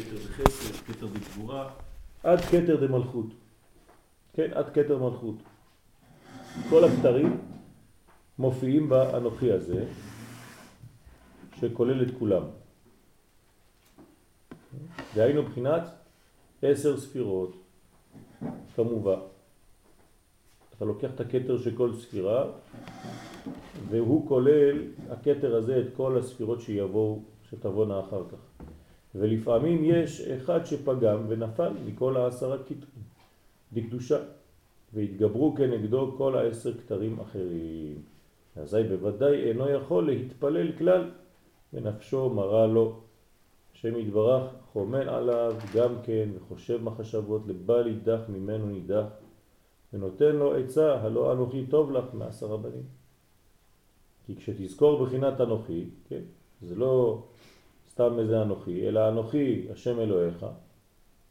כתר 0.00 0.16
בחסד, 0.16 0.92
כתר 0.92 1.06
בגבורה. 1.06 1.70
עד 2.22 2.40
כתר 2.40 2.86
דמלכות. 2.86 3.26
כן, 4.32 4.50
עד 4.54 4.68
כתר 4.74 4.98
מלכות. 4.98 5.36
כל 6.70 6.84
הכתרים 6.84 7.40
מופיעים 8.38 8.88
באנוכי 8.88 9.52
הזה, 9.52 9.84
שכולל 11.60 12.02
את 12.02 12.08
כולם. 12.18 12.42
דהיינו 15.14 15.42
בחינת 15.42 15.82
עשר 16.62 17.00
ספירות, 17.00 17.56
כמובן. 18.76 19.18
אתה 20.76 20.84
לוקח 20.84 21.10
את 21.14 21.20
הכתר 21.20 21.58
של 21.58 21.76
כל 21.76 21.92
ספירה, 22.00 22.44
והוא 23.88 24.28
כולל, 24.28 24.82
הכתר 25.10 25.56
הזה, 25.56 25.80
את 25.80 25.86
כל 25.96 26.18
הספירות 26.18 26.60
שיבואו, 26.60 27.22
שתבואנה 27.50 28.00
אחר 28.00 28.22
כך. 28.30 28.64
ולפעמים 29.14 29.84
יש 29.84 30.20
אחד 30.20 30.64
שפגם 30.64 31.24
ונפל 31.28 31.72
מכל 31.86 32.16
העשרה 32.16 32.58
כתרים, 32.58 33.04
בקדושה, 33.72 34.18
והתגברו 34.94 35.54
כנגדו 35.56 36.14
כל 36.18 36.38
העשר 36.38 36.74
כתרים 36.74 37.20
אחרים. 37.20 38.02
אזי 38.56 38.82
בוודאי 38.82 39.48
אינו 39.48 39.68
יכול 39.70 40.06
להתפלל 40.06 40.72
כלל, 40.72 41.10
ונפשו 41.72 42.30
מראה 42.30 42.66
לו. 42.66 43.00
השם 43.74 43.98
יתברך 43.98 44.52
חומן 44.72 45.08
עליו 45.08 45.54
גם 45.74 45.94
כן, 46.02 46.28
וחושב 46.36 46.82
מחשבות 46.82 47.42
לבל 47.46 47.86
יידח 47.86 48.20
ממנו 48.28 48.66
נידח, 48.66 49.06
ונותן 49.92 50.36
לו 50.36 50.54
עצה, 50.54 51.00
הלא 51.00 51.32
אנוכי 51.32 51.66
טוב 51.66 51.90
לך 51.92 52.04
מעשר 52.12 52.54
הבנים. 52.54 52.84
כי 54.26 54.36
כשתזכור 54.36 55.04
בחינת 55.04 55.40
אנוכי, 55.40 55.84
כן, 56.08 56.22
זה 56.62 56.74
לא 56.74 57.22
סתם 57.90 58.18
איזה 58.18 58.42
אנוכי, 58.42 58.88
אלא 58.88 59.08
אנוכי 59.08 59.66
השם 59.72 60.00
אלוהיך, 60.00 60.46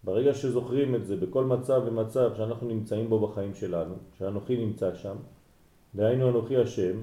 ברגע 0.04 0.34
שזוכרים 0.34 0.96
את 0.96 1.06
זה 1.06 1.16
בכל 1.16 1.46
מצב 1.46 1.82
ומצב 1.86 2.32
שאנחנו 2.38 2.68
נמצאים 2.68 3.10
בו 3.10 3.28
בחיים 3.28 3.54
שלנו, 3.54 3.96
שאנוכי 4.18 4.66
נמצא 4.66 4.94
שם, 4.94 5.16
דהיינו 5.96 6.30
אנוכי 6.30 6.58
השם, 6.58 6.98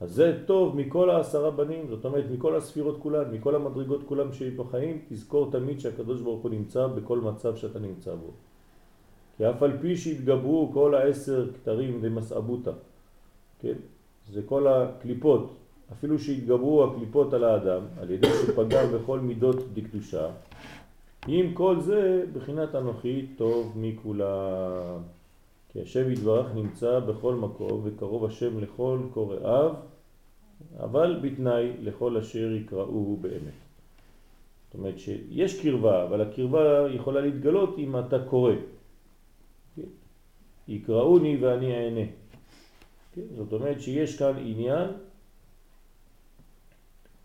אז 0.00 0.10
זה 0.10 0.42
טוב 0.46 0.76
מכל 0.76 1.10
העשרה 1.10 1.50
בנים, 1.50 1.88
זאת 1.88 2.04
אומרת 2.04 2.24
מכל 2.30 2.56
הספירות 2.56 2.96
כולן, 2.98 3.30
מכל 3.34 3.54
המדרגות 3.54 4.00
כולם 4.08 4.32
שהיא 4.32 4.58
בחיים, 4.58 5.04
תזכור 5.08 5.50
תמיד 5.50 5.80
שהקדוש 5.80 6.20
ברוך 6.20 6.42
הוא 6.42 6.50
נמצא 6.50 6.86
בכל 6.86 7.18
מצב 7.20 7.56
שאתה 7.56 7.78
נמצא 7.78 8.14
בו. 8.14 8.30
כי 9.36 9.50
אף 9.50 9.62
על 9.62 9.78
פי 9.80 9.96
שהתגברו 9.96 10.70
כל 10.74 10.94
העשר 10.94 11.48
כתרים 11.54 11.98
ומסעבותה, 12.02 12.72
כן? 13.58 13.74
זה 14.32 14.42
כל 14.46 14.66
הקליפות, 14.66 15.54
אפילו 15.92 16.18
שהתגברו 16.18 16.84
הקליפות 16.84 17.32
על 17.32 17.44
האדם, 17.44 17.82
על 18.00 18.10
ידי 18.10 18.28
שפגם 18.46 18.86
בכל 18.94 19.20
מידות 19.20 19.56
דקדושה, 19.74 20.30
עם 21.26 21.54
כל 21.54 21.80
זה, 21.80 22.24
בחינת 22.32 22.74
אנוכי 22.74 23.26
טוב 23.36 23.72
מכולם. 23.76 25.02
כי 25.68 25.82
השם 25.82 26.12
יתברך 26.12 26.46
נמצא 26.54 27.00
בכל 27.00 27.34
מקום 27.34 27.80
וקרוב 27.84 28.24
השם 28.24 28.60
לכל 28.60 28.98
קוראיו, 29.14 29.74
אבל 30.80 31.20
בתנאי 31.22 31.72
לכל 31.80 32.16
אשר 32.16 32.52
יקראוהו 32.52 33.18
באמת. 33.20 33.58
זאת 34.66 34.74
אומרת 34.74 34.98
שיש 34.98 35.62
קרבה, 35.62 36.04
אבל 36.04 36.20
הקרבה 36.20 36.86
יכולה 36.90 37.20
להתגלות 37.20 37.78
אם 37.78 37.98
אתה 37.98 38.18
קורא. 38.18 38.52
כן? 39.76 39.82
יקראוני 40.68 41.36
ואני 41.36 41.74
אענה. 41.74 42.06
כן? 43.14 43.22
זאת 43.36 43.52
אומרת 43.52 43.80
שיש 43.80 44.18
כאן 44.18 44.32
עניין 44.38 44.88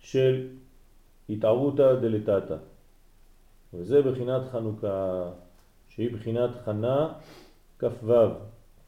של 0.01 0.47
התערותא 1.29 1.95
דלתתא. 1.95 2.55
וזה 3.73 4.01
בחינת 4.01 4.41
חנוכה, 4.51 5.29
שהיא 5.89 6.13
בחינת 6.13 6.49
חנה 6.65 7.13
כ"ו, 7.79 8.13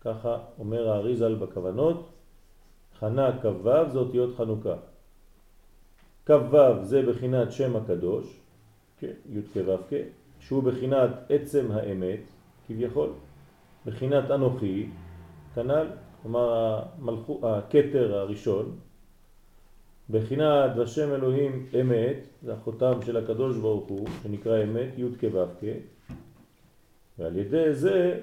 ככה 0.01 0.37
אומר 0.59 0.89
האריזל 0.89 1.35
בכוונות, 1.35 2.09
חנה 2.99 3.41
כ"ו 3.41 3.69
זה 3.91 3.99
אותיות 3.99 4.35
חנוכה. 4.37 4.75
כ"ו 6.25 6.57
זה 6.81 7.01
בחינת 7.01 7.51
שם 7.51 7.75
הקדוש, 7.75 8.39
כן, 8.99 9.13
י' 9.29 9.41
כו' 9.53 9.77
כ', 9.89 9.93
שהוא 10.39 10.63
בחינת 10.63 11.09
עצם 11.29 11.71
האמת, 11.71 12.19
כביכול, 12.67 13.09
בחינת 13.85 14.31
אנוכי, 14.31 14.89
כנ"ל, 15.55 15.87
כלומר 16.21 16.83
הכתר 17.43 18.15
הראשון, 18.17 18.77
בחינת 20.09 20.77
ושם 20.77 21.13
אלוהים 21.13 21.69
אמת, 21.81 22.17
זה 22.43 22.53
החותם 22.53 22.99
של 23.05 23.17
הקדוש 23.17 23.57
ברוך 23.57 23.87
הוא, 23.89 24.07
שנקרא 24.23 24.63
אמת, 24.63 24.89
י' 24.97 25.03
כו' 25.19 25.45
כ', 25.61 25.65
ועל 27.19 27.37
ידי 27.37 27.73
זה 27.73 28.21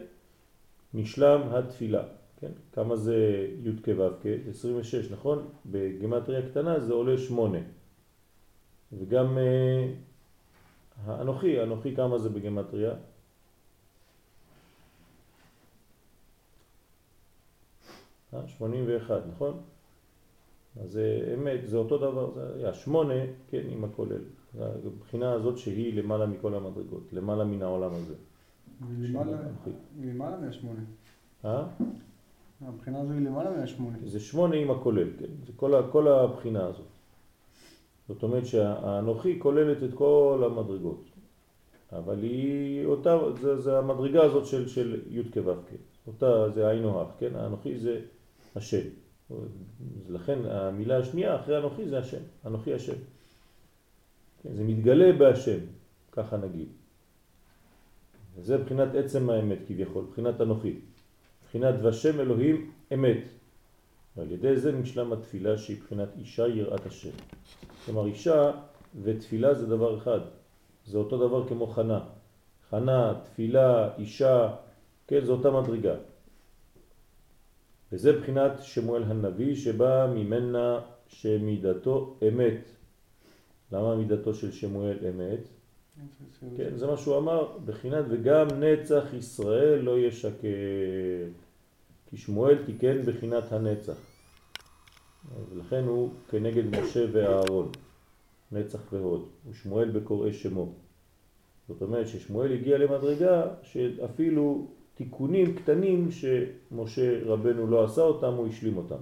נשלם 0.95 1.41
התפילה. 1.51 2.03
כן? 2.41 2.51
כמה 2.73 2.97
זה 2.97 3.47
י' 3.65 3.71
כו' 3.85 4.11
כ'? 4.23 4.27
26, 4.49 5.11
נכון? 5.11 5.49
בגימטריה 5.67 6.51
קטנה 6.51 6.81
זה 6.81 6.93
עולה 6.93 7.19
8. 7.19 7.59
וגם 8.93 9.39
אה, 9.39 9.93
האנוכי, 11.05 11.61
האנוכי 11.61 11.97
כמה 11.97 12.19
זה 12.19 12.29
בגימטריה? 12.29 12.93
אה, 18.35 18.49
81, 18.49 19.23
נכון? 19.35 19.61
אז 20.77 20.91
זה 20.91 21.35
אמת, 21.35 21.61
זה 21.69 21.77
אותו 21.77 21.99
דבר, 21.99 22.31
זה 22.35 22.57
היה 22.57 22.75
שמונה, 22.75 23.15
כן, 23.51 23.63
עם 23.71 23.85
הכולל. 23.85 24.23
הבחינה 24.59 25.33
הזאת 25.33 25.59
שהיא 25.59 25.95
למעלה 25.95 26.27
מכל 26.27 26.55
המדרגות, 26.55 27.13
למעלה 27.13 27.45
מן 27.45 27.63
העולם 27.63 27.91
הזה. 27.95 28.15
למעלה 30.03 30.37
מהשמונה. 30.41 30.81
אה? 31.45 31.67
הבחינה 32.61 33.01
הזו 33.01 33.13
היא 33.13 33.21
למעלה 33.21 33.61
מהשמונה. 33.61 33.99
זה 34.05 34.21
שמונה 34.21 34.57
עם 34.57 34.71
הכולל, 34.71 35.09
כן. 35.19 35.27
זה 35.47 35.53
כל, 35.57 35.83
כל 35.93 36.09
הבחינה 36.09 36.67
הזאת. 36.67 36.87
זאת 38.09 38.23
אומרת 38.23 38.47
שהאנוכי 38.47 39.41
כוללת 39.41 39.83
את 39.83 39.95
כל 39.95 40.43
המדרגות. 40.47 41.05
אבל 41.93 42.23
היא 42.23 42.87
אותה, 42.87 43.19
זה, 43.41 43.61
זה 43.61 43.79
המדרגה 43.79 44.25
הזאת 44.25 44.47
של, 44.47 44.69
של 44.69 45.01
י' 45.11 45.23
כו' 45.33 45.55
כן. 45.71 45.77
אותה 46.07 46.51
זה 46.51 46.69
היינו 46.69 47.01
הך, 47.01 47.09
כן? 47.19 47.37
האנוכי 47.37 47.79
זה 47.79 48.01
השם. 48.57 48.89
לכן 50.09 50.39
המילה 50.45 50.99
השנייה 50.99 51.37
אחרי 51.37 51.59
אנוכי 51.59 51.89
זה 51.89 51.99
השם, 51.99 52.23
אנוכי 52.47 52.75
השם. 52.75 52.97
כן, 54.43 54.55
זה 54.55 54.65
מתגלה 54.65 55.13
בהשם, 55.13 55.59
ככה 56.13 56.37
נגיד. 56.37 56.69
זה 58.41 58.59
בחינת 58.59 58.95
עצם 58.95 59.31
האמת 59.31 59.59
כביכול, 59.69 60.05
בחינת 60.11 60.41
אנוכי. 60.41 60.79
בחינת 61.47 61.75
ושם 61.83 62.21
אלוהים 62.21 62.71
אמת. 62.95 63.25
ועל 64.17 64.33
ידי 64.33 64.57
זה 64.57 64.73
נשלם 64.73 65.13
התפילה 65.13 65.59
שהיא 65.59 65.77
בחינת 65.85 66.09
אישה 66.19 66.49
יראת 66.49 66.87
השם. 66.87 67.11
כלומר 67.85 68.07
אישה 68.07 68.53
ותפילה 69.03 69.55
זה 69.55 69.67
דבר 69.67 69.99
אחד. 69.99 70.21
זה 70.87 70.99
אותו 70.99 71.19
דבר 71.19 71.49
כמו 71.49 71.67
חנה. 71.67 72.01
חנה, 72.71 73.15
תפילה, 73.25 73.97
אישה, 73.99 74.55
כן, 75.07 75.25
זה 75.25 75.33
אותה 75.33 75.51
מדרגה. 75.51 75.95
וזה 77.93 78.13
בחינת 78.13 78.53
שמואל 78.63 79.03
הנביא 79.03 79.55
שבא 79.55 80.13
ממנה 80.15 80.81
שמידתו 81.09 82.17
אמת. 82.29 82.61
למה 83.73 83.97
מידתו 83.97 84.35
של 84.35 84.53
שמואל 84.53 84.97
אמת? 85.09 85.41
כן, 86.57 86.77
זה 86.77 86.87
מה 86.87 86.97
שהוא 86.97 87.19
אמר, 87.19 87.59
בחינת 87.65 88.05
וגם 88.11 88.47
נצח 88.61 89.05
ישראל 89.19 89.79
לא 89.79 89.99
ישקר, 89.99 90.49
כי 92.07 92.17
שמואל 92.17 92.59
תיקן 92.67 93.03
בחינת 93.03 93.53
הנצח. 93.53 93.97
ולכן 95.51 95.85
הוא 95.85 96.11
כנגד 96.31 96.65
משה 96.67 97.05
ואהרון, 97.13 97.73
נצח 98.53 98.93
והוד, 98.93 99.29
ושמואל 99.51 99.91
בקוראי 99.91 100.33
שמו. 100.33 100.73
זאת 101.69 101.83
אומרת 101.83 102.09
ששמואל 102.09 102.53
הגיע 102.53 102.79
למדרגה 102.79 103.45
שאפילו 103.63 104.67
תיקונים 105.01 105.55
קטנים 105.55 106.09
שמשה 106.11 107.25
רבנו 107.25 107.67
לא 107.67 107.85
עשה 107.85 108.03
אותם, 108.03 108.35
הוא 108.35 108.49
השלים 108.49 108.77
אותם. 108.77 109.01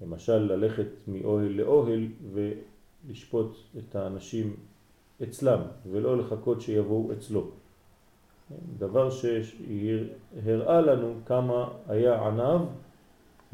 למשל 0.00 0.38
ללכת 0.38 0.86
מאוהל 1.08 1.48
לאוהל 1.48 2.06
ולשפוט 2.32 3.56
את 3.78 3.96
האנשים 3.96 4.56
אצלם 5.22 5.60
ולא 5.90 6.18
לחכות 6.18 6.60
שיבואו 6.60 7.12
אצלו. 7.12 7.50
דבר 8.78 9.10
שהראה 9.10 10.80
לנו 10.80 11.14
כמה 11.26 11.68
היה 11.88 12.26
ענב 12.26 12.60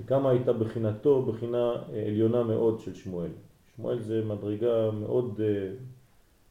וכמה 0.01 0.31
הייתה 0.31 0.53
בחינתו, 0.53 1.23
בחינה 1.23 1.73
עליונה 2.07 2.43
מאוד 2.43 2.81
של 2.81 2.95
שמואל. 2.95 3.31
שמואל 3.77 4.01
זה 4.01 4.25
מדרגה 4.25 4.91
מאוד 4.91 5.41
אה, 5.41 5.73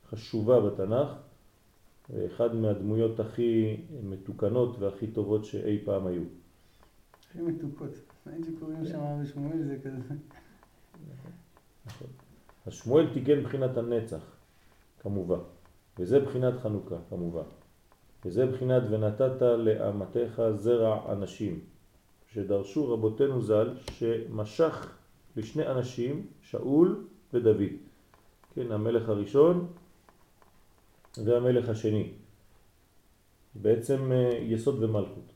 חשובה 0.09 0.59
בתנ"ך 0.59 1.28
ואחד 2.09 2.55
מהדמויות 2.55 3.19
הכי 3.19 3.77
מתוקנות 4.03 4.79
והכי 4.79 5.07
טובות 5.07 5.45
שאי 5.45 5.79
פעם 5.85 6.07
היו. 6.07 6.23
הכי 7.29 7.41
מתוקות. 7.41 7.91
אין 8.33 8.43
שקוראים 8.43 8.85
שם 8.85 8.99
בשמואל 9.23 9.63
זה 9.63 9.77
כזה. 9.83 10.15
נכון. 11.85 12.07
אז 12.65 12.73
שמואל 12.73 13.13
תיקן 13.13 13.43
בחינת 13.43 13.77
הנצח. 13.77 14.39
כמובן. 14.99 15.39
וזה 15.99 16.19
בחינת 16.19 16.53
חנוכה 16.59 16.95
כמובן. 17.09 17.43
וזה 18.25 18.45
בחינת 18.45 18.83
ונתת 18.89 19.41
לאמתך 19.41 20.41
זרע 20.55 21.13
אנשים, 21.13 21.59
שדרשו 22.33 22.93
רבותינו 22.93 23.41
ז"ל, 23.41 23.73
שמשך 23.91 24.95
לשני 25.35 25.67
אנשים, 25.67 26.27
שאול 26.41 27.07
ודוד. 27.33 27.61
כן, 28.55 28.71
המלך 28.71 29.09
הראשון 29.09 29.67
והמלך 31.17 31.69
השני. 31.69 32.11
בעצם 33.55 34.11
אה, 34.11 34.39
יסוד 34.41 34.83
ומלכות. 34.83 35.31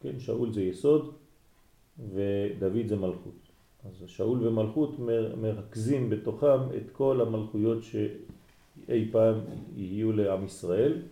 כן, 0.00 0.20
שאול 0.20 0.52
זה 0.52 0.62
יסוד 0.62 1.14
ודוד 1.98 2.88
זה 2.88 2.96
מלכות. 2.96 3.50
אז 3.84 4.02
שאול 4.06 4.46
ומלכות 4.46 4.98
מרכזים 5.36 6.10
בתוכם 6.10 6.76
את 6.76 6.90
כל 6.92 7.20
המלכויות 7.20 7.78
שאי 7.82 9.08
פעם 9.12 9.40
יהיו 9.76 10.12
לעם 10.12 10.44
ישראל. 10.44 11.02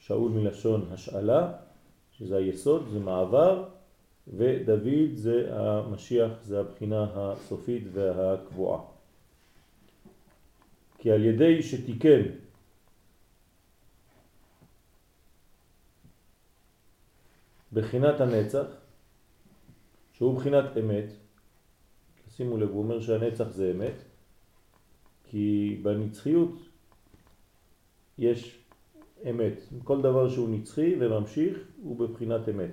שאול 0.00 0.30
מלשון 0.30 0.88
השאלה, 0.90 1.52
שזה 2.12 2.36
היסוד, 2.36 2.88
זה 2.92 2.98
מעבר, 2.98 3.64
ודוד 4.36 5.14
זה 5.14 5.48
המשיח, 5.50 6.32
זה 6.44 6.60
הבחינה 6.60 7.06
הסופית 7.14 7.82
והקבועה. 7.92 8.80
כי 10.98 11.10
על 11.10 11.24
ידי 11.24 11.62
שתיקן 11.62 12.22
בחינת 17.72 18.20
הנצח, 18.20 18.66
שהוא 20.12 20.36
בחינת 20.36 20.64
אמת, 20.80 21.12
שימו 22.28 22.56
לב, 22.56 22.70
הוא 22.70 22.82
אומר 22.82 23.00
שהנצח 23.00 23.48
זה 23.48 23.72
אמת, 23.76 23.94
כי 25.24 25.78
בנצחיות 25.82 26.58
יש 28.18 28.58
אמת. 29.30 29.60
כל 29.84 30.02
דבר 30.02 30.28
שהוא 30.28 30.48
נצחי 30.48 30.94
וממשיך 31.00 31.58
הוא 31.82 31.96
בבחינת 31.96 32.48
אמת. 32.48 32.70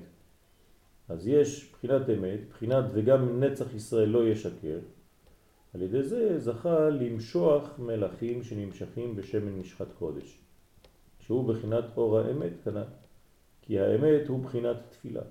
אז 1.10 1.28
יש 1.28 1.72
בחינת 1.72 2.10
אמת, 2.10 2.40
בחינת 2.50 2.86
וגם 2.94 3.44
נצח 3.44 3.74
ישראל 3.74 4.10
לא 4.10 4.28
ישקר, 4.28 4.80
על 5.74 5.82
ידי 5.82 6.04
זה 6.04 6.40
זכה 6.40 6.90
למשוח 6.90 7.80
מלאכים 7.80 8.44
שנמשכים 8.44 9.16
בשמן 9.16 9.60
משחת 9.60 9.88
קודש, 10.00 10.42
שהוא 11.20 11.48
בחינת 11.54 11.84
אור 11.98 12.20
האמת 12.20 12.52
כנ"ל, 12.64 12.84
כי 13.66 13.80
האמת 13.80 14.28
הוא 14.28 14.44
בחינת 14.44 14.78
תפילה, 14.90 15.22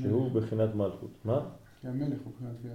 שהוא 0.00 0.30
בחינת 0.30 0.74
מלכות. 0.74 1.10
מה? 1.24 1.48
כי 1.80 1.88
המלך 1.88 2.18
הוא 2.24 2.32
בחינת 2.32 2.56
תפילה. 2.58 2.74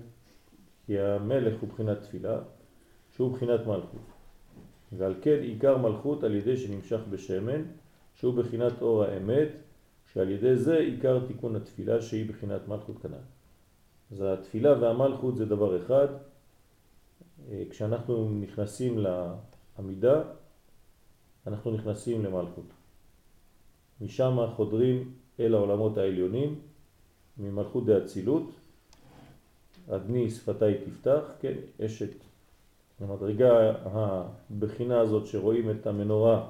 כי 0.85 0.99
המלך 0.99 1.61
הוא 1.61 1.69
בחינת 1.69 2.01
תפילה, 2.01 2.39
שהוא 3.15 3.33
בחינת 3.33 3.59
מלכות. 3.67 4.01
ועל 4.97 5.15
כן 5.21 5.39
עיקר 5.41 5.77
מלכות 5.77 6.23
על 6.23 6.35
ידי 6.35 6.57
שנמשך 6.57 6.99
בשמן, 7.09 7.63
שהוא 8.13 8.35
בחינת 8.35 8.81
אור 8.81 9.03
האמת, 9.03 9.49
שעל 10.13 10.29
ידי 10.29 10.55
זה 10.55 10.77
עיקר 10.77 11.27
תיקון 11.27 11.55
התפילה 11.55 12.01
שהיא 12.01 12.29
בחינת 12.29 12.67
מלכות 12.67 13.01
כנ"ל. 13.01 13.17
אז 14.11 14.21
התפילה 14.21 14.81
והמלכות 14.81 15.37
זה 15.37 15.45
דבר 15.45 15.85
אחד. 15.85 16.07
אה, 17.49 17.63
כשאנחנו 17.69 18.29
נכנסים 18.29 18.97
לעמידה, 19.77 20.21
אנחנו 21.47 21.71
נכנסים 21.71 22.25
למלכות. 22.25 22.76
משם 24.01 24.37
חודרים 24.55 25.11
אל 25.39 25.53
העולמות 25.53 25.97
העליונים, 25.97 26.55
ממלכות 27.37 27.85
דאצילות, 27.85 28.49
אדני 29.89 30.29
שפתיי 30.29 30.77
תפתח, 30.85 31.21
כן, 31.39 31.53
אשת 31.85 32.09
המדרגה 32.99 33.73
הבחינה 33.85 34.99
הזאת 34.99 35.27
שרואים 35.27 35.71
את 35.71 35.87
המנורה 35.87 36.49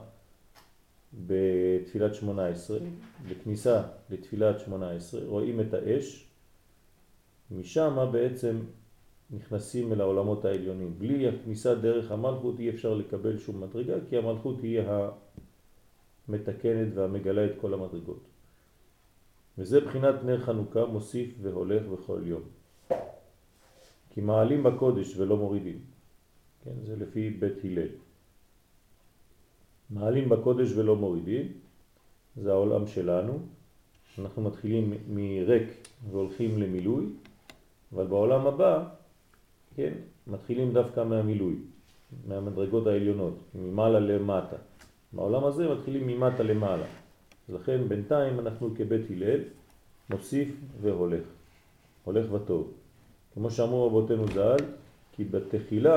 בתפילת 1.28 2.16
שמונה 2.16 2.48
עשרה, 2.48 2.80
בכניסה 3.30 3.84
לתפילת 4.10 4.60
שמונה 4.60 4.92
עשרה, 4.92 5.22
רואים 5.28 5.62
את 5.62 5.74
האש, 5.74 6.28
משם 7.52 8.10
בעצם 8.12 8.60
נכנסים 9.32 9.94
אל 9.94 10.02
העולמות 10.02 10.46
העליונים. 10.46 10.94
בלי 10.98 11.28
הכניסה 11.28 11.76
דרך 11.76 12.12
המלכות 12.12 12.60
אי 12.60 12.70
אפשר 12.70 12.94
לקבל 12.94 13.38
שום 13.38 13.62
מדרגה, 13.62 13.94
כי 14.10 14.18
המלכות 14.18 14.62
היא 14.62 14.80
המתקנת 16.30 16.88
והמגלה 16.96 17.46
את 17.46 17.52
כל 17.62 17.74
המדרגות. 17.74 18.24
וזה 19.58 19.82
בחינת 19.82 20.16
נר 20.24 20.42
חנוכה 20.42 20.86
מוסיף 20.86 21.34
והולך 21.42 21.84
בכל 21.86 22.22
יום. 22.24 22.42
כי 24.10 24.22
מעלים 24.22 24.64
בקודש 24.64 25.18
ולא 25.18 25.38
מורידים. 25.38 25.80
כן, 26.64 26.72
זה 26.86 26.96
לפי 26.96 27.30
בית 27.30 27.64
הלל. 27.64 27.88
מעלים 29.90 30.30
בקודש 30.30 30.72
ולא 30.76 30.96
מורידים, 30.96 31.52
זה 32.36 32.52
העולם 32.52 32.88
שלנו. 32.88 33.40
אנחנו 34.20 34.42
מתחילים 34.42 34.94
מריק 35.10 35.68
והולכים 36.12 36.62
למילוי, 36.62 37.06
אבל 37.94 38.08
בעולם 38.08 38.48
הבא, 38.48 38.90
כן, 39.76 39.94
מתחילים 40.28 40.74
דווקא 40.74 41.04
מהמילוי, 41.04 41.56
מהמדרגות 42.28 42.88
העליונות, 42.88 43.38
ממעלה 43.56 44.00
למטה. 44.00 44.58
בעולם 45.14 45.46
הזה 45.46 45.70
מתחילים 45.70 46.08
ממטה 46.08 46.44
למעלה. 46.44 46.86
לכן 47.50 47.88
בינתיים 47.88 48.40
אנחנו 48.40 48.76
כבית 48.76 49.12
הלל 49.12 49.40
מוסיף 50.10 50.50
והולך, 50.82 51.24
הולך 52.04 52.32
וטוב. 52.32 52.74
כמו 53.34 53.52
שאמרו 53.52 53.88
רבותינו 53.88 54.28
ז"ל, 54.28 54.58
כי 55.12 55.24
בתחילה 55.24 55.96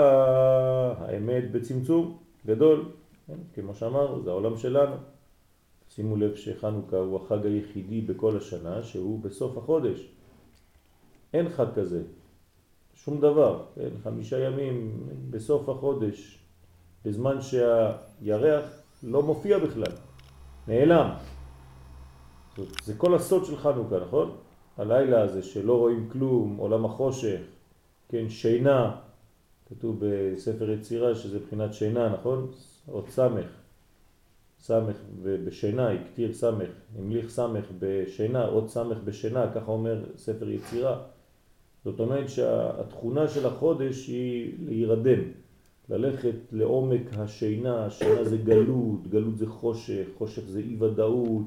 האמת 0.98 1.50
בצמצום 1.52 2.18
גדול, 2.46 2.84
כן? 3.26 3.36
כמו 3.54 3.74
שאמרנו, 3.74 4.22
זה 4.22 4.30
העולם 4.30 4.56
שלנו. 4.56 4.96
שימו 5.90 6.16
לב 6.16 6.34
שחנוכה 6.34 6.96
הוא 6.96 7.16
החג 7.16 7.46
היחידי 7.46 8.00
בכל 8.00 8.36
השנה 8.36 8.82
שהוא 8.82 9.20
בסוף 9.22 9.58
החודש. 9.58 10.08
אין 11.34 11.48
חג 11.48 11.66
כזה, 11.74 12.02
שום 12.94 13.20
דבר, 13.20 13.64
כן? 13.74 13.88
חמישה 14.02 14.38
ימים 14.38 15.06
בסוף 15.30 15.68
החודש, 15.68 16.38
בזמן 17.04 17.36
שהירח 17.40 18.79
לא 19.02 19.22
מופיע 19.22 19.58
בכלל, 19.58 19.92
נעלם. 20.68 21.10
זאת, 22.56 22.68
זה 22.84 22.94
כל 22.94 23.14
הסוד 23.14 23.44
של 23.44 23.56
חנוכה, 23.56 23.96
נכון? 24.00 24.36
הלילה 24.76 25.22
הזה 25.22 25.42
שלא 25.42 25.78
רואים 25.78 26.08
כלום, 26.12 26.56
עולם 26.56 26.84
החושך, 26.84 27.40
כן, 28.08 28.28
שינה, 28.28 28.96
כתוב 29.68 29.96
בספר 30.00 30.70
יצירה 30.70 31.14
שזה 31.14 31.38
בחינת 31.38 31.74
שינה, 31.74 32.08
נכון? 32.08 32.50
עוד 32.86 33.08
סמך, 33.08 33.46
סמך 34.58 34.96
בשינה, 35.22 35.90
הקטיר 35.90 36.32
סמך, 36.32 36.68
המליך 36.98 37.30
סמך 37.30 37.64
בשינה, 37.78 38.44
עוד 38.44 38.68
סמך 38.68 38.98
בשינה, 39.04 39.52
ככה 39.54 39.72
אומר 39.72 40.04
ספר 40.16 40.50
יצירה. 40.50 41.02
זאת 41.84 42.00
אומרת 42.00 42.28
שהתכונה 42.28 43.28
של 43.28 43.46
החודש 43.46 44.08
היא 44.08 44.54
להירדם, 44.66 45.20
ללכת 45.90 46.34
לעומק 46.52 47.02
השינה, 47.18 47.86
השינה 47.86 48.24
זה 48.24 48.36
גלות, 48.36 49.06
גלות 49.08 49.38
זה 49.38 49.46
חושך, 49.46 50.06
חושך 50.18 50.42
זה 50.42 50.58
אי 50.60 50.76
ודאות, 50.78 51.44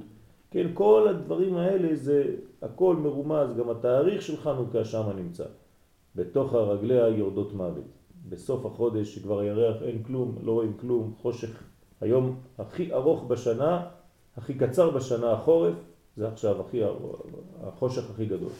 כן, 0.51 0.67
כל 0.73 1.07
הדברים 1.09 1.57
האלה 1.57 1.95
זה 1.95 2.35
הכל 2.61 2.95
מרומז, 2.95 3.57
גם 3.57 3.69
התאריך 3.69 4.21
של 4.21 4.37
חנוכה 4.37 4.85
שם 4.85 5.09
נמצא, 5.15 5.43
בתוך 6.15 6.53
הרגליה 6.53 7.07
יורדות 7.07 7.53
מוות. 7.53 7.83
בסוף 8.29 8.65
החודש 8.65 9.15
שכבר 9.15 9.39
הירח 9.39 9.81
אין 9.81 10.03
כלום, 10.03 10.35
לא 10.43 10.51
רואים 10.51 10.73
כלום, 10.81 11.13
חושך. 11.21 11.63
היום 12.01 12.35
הכי 12.57 12.93
ארוך 12.93 13.23
בשנה, 13.23 13.85
הכי 14.37 14.53
קצר 14.53 14.89
בשנה 14.89 15.31
החורף, 15.31 15.75
זה 16.17 16.27
עכשיו 16.27 16.61
הכי, 16.61 16.81
החושך 17.63 18.09
הכי 18.09 18.25
גדול. 18.25 18.51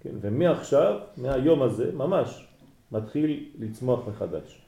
כן, 0.00 0.14
ומעכשיו, 0.20 1.00
מהיום 1.16 1.62
הזה, 1.62 1.92
ממש, 1.92 2.46
מתחיל 2.92 3.50
לצמוח 3.58 4.08
מחדש. 4.08 4.62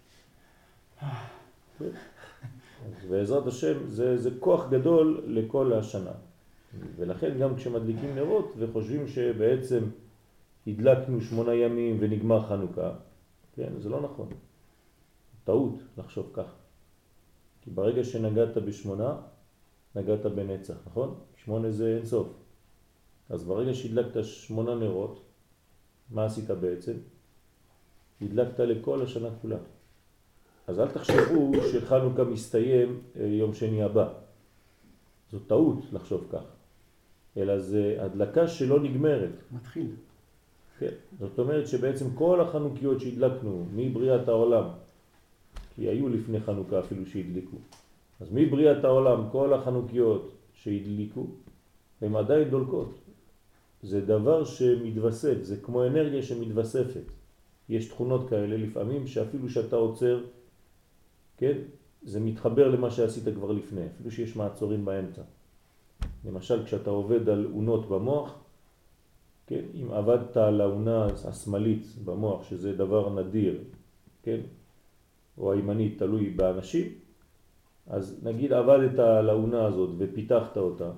אז 3.11 3.33
השם 3.47 3.89
זה, 3.89 4.17
זה 4.17 4.31
כוח 4.41 4.71
גדול 4.71 5.25
לכל 5.27 5.73
השנה. 5.73 6.13
ולכן 6.97 7.39
גם 7.39 7.57
כשמדליקים 7.57 8.15
נרות 8.15 8.53
וחושבים 8.59 9.09
שבעצם 9.09 9.85
הדלקנו 10.67 11.21
שמונה 11.21 11.55
ימים 11.55 11.97
ונגמר 12.01 12.47
חנוכה, 12.47 12.93
כן, 13.55 13.73
זה 13.79 13.89
לא 13.89 14.01
נכון. 14.01 14.29
טעות 15.45 15.75
לחשוב 15.99 16.31
כך. 16.33 16.55
כי 17.61 17.71
ברגע 17.71 18.05
שנגעת 18.05 18.57
בשמונה, 18.57 19.17
נגעת 19.95 20.27
בנצח, 20.27 20.75
נכון? 20.87 21.15
שמונה 21.37 21.71
זה 21.71 21.97
אין 21.97 22.05
סוף. 22.05 22.29
אז 23.29 23.45
ברגע 23.45 23.75
שהדלקת 23.75 24.25
שמונה 24.25 24.75
נרות, 24.75 25.25
מה 26.11 26.25
עשית 26.25 26.51
בעצם? 26.51 26.93
הדלקת 28.23 28.61
לכל 28.61 29.03
השנה 29.03 29.29
כולה. 29.43 29.57
אז 30.67 30.81
אל 30.81 30.89
תחשבו 30.89 31.53
שחנוכה 31.73 32.25
מסתיים 32.25 33.01
אה, 33.21 33.27
יום 33.27 33.55
שני 33.55 33.83
הבא. 33.83 34.09
זו 35.33 35.39
טעות 35.39 35.79
לחשוב 35.93 36.27
כך. 36.33 36.43
אלא 37.37 37.59
זה 37.59 37.97
הדלקה 38.01 38.49
שלא 38.49 38.81
נגמרת. 38.81 39.33
מתחיל. 39.53 39.87
כן, 40.79 40.93
זאת 41.19 41.39
אומרת 41.39 41.69
שבעצם 41.69 42.15
כל 42.15 42.41
החנוכיות 42.41 43.01
שהדלקנו 43.01 43.67
מבריאת 43.75 44.29
העולם, 44.29 44.65
כי 45.75 45.89
היו 45.89 46.09
לפני 46.09 46.41
חנוכה 46.41 46.81
אפילו 46.81 47.07
שהדליקו. 47.07 47.57
אז 48.21 48.29
מבריאת 48.33 48.85
העולם, 48.85 49.29
כל 49.33 49.53
החנוכיות 49.53 50.33
שהדליקו, 50.55 51.27
הן 52.03 52.17
עדיין 52.17 52.49
דולקות. 52.49 52.95
זה 53.83 54.01
דבר 54.01 54.45
שמתווסף, 54.45 55.43
זה 55.43 55.57
כמו 55.57 55.87
אנרגיה 55.87 56.23
שמתווספת. 56.23 57.05
יש 57.69 57.89
תכונות 57.89 58.31
כאלה 58.31 58.57
לפעמים 58.57 59.07
שאפילו 59.07 59.49
שאתה 59.49 59.77
עוצר, 59.77 60.25
כן, 61.37 61.59
זה 62.03 62.21
מתחבר 62.21 62.69
למה 62.69 62.91
שעשית 62.91 63.25
כבר 63.35 63.53
לפני, 63.53 63.87
אפילו 63.87 64.11
שיש 64.11 64.37
מעצורים 64.37 64.85
באמצע. 64.85 65.23
למשל 66.25 66.65
כשאתה 66.65 66.91
עובד 66.91 67.29
על 67.29 67.47
אונות 67.55 67.89
במוח, 67.89 68.39
כן, 69.47 69.65
אם 69.75 69.93
עבדת 69.93 70.37
על 70.37 70.61
האונה 70.61 71.07
השמאלית 71.25 71.87
במוח, 72.05 72.45
שזה 72.49 72.77
דבר 72.77 73.23
נדיר, 73.23 73.65
כן, 74.23 74.41
או 75.39 75.53
הימנית, 75.53 75.99
תלוי 75.99 76.31
באנשים, 76.31 76.93
אז 77.87 78.21
נגיד 78.23 78.53
עבדת 78.53 78.99
על 78.99 79.31
האונה 79.31 79.65
הזאת 79.65 79.91
ופיתחת 79.99 80.57
אותה, 80.57 80.91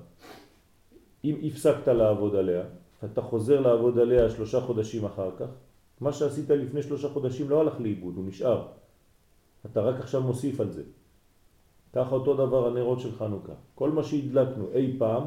אם 1.23 1.35
הפסקת 1.43 1.87
לעבוד 1.87 2.35
עליה, 2.35 2.63
אתה 3.05 3.21
חוזר 3.21 3.59
לעבוד 3.59 3.99
עליה 3.99 4.29
שלושה 4.29 4.61
חודשים 4.61 5.05
אחר 5.05 5.29
כך, 5.39 5.47
מה 6.01 6.13
שעשית 6.13 6.49
לפני 6.49 6.83
שלושה 6.83 7.09
חודשים 7.09 7.49
לא 7.49 7.61
הלך 7.61 7.79
לאיבוד, 7.79 8.15
הוא 8.15 8.25
נשאר. 8.27 8.67
אתה 9.65 9.81
רק 9.81 9.99
עכשיו 9.99 10.21
מוסיף 10.21 10.59
על 10.59 10.71
זה. 10.71 10.83
ככה 11.93 12.15
אותו 12.15 12.33
דבר 12.33 12.67
הנרות 12.67 12.99
של 12.99 13.15
חנוכה. 13.15 13.53
כל 13.75 13.91
מה 13.91 14.03
שהדלקנו 14.03 14.67
אי 14.73 14.95
פעם, 14.99 15.23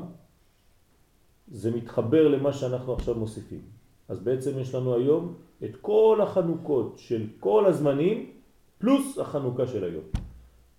זה 1.48 1.70
מתחבר 1.70 2.28
למה 2.28 2.52
שאנחנו 2.52 2.92
עכשיו 2.92 3.14
מוסיפים. 3.14 3.62
אז 4.08 4.20
בעצם 4.20 4.58
יש 4.58 4.74
לנו 4.74 4.94
היום 4.94 5.34
את 5.64 5.76
כל 5.80 6.20
החנוכות 6.22 6.94
של 6.98 7.26
כל 7.40 7.66
הזמנים, 7.66 8.30
פלוס 8.78 9.18
החנוכה 9.18 9.66
של 9.66 9.84
היום. 9.84 10.04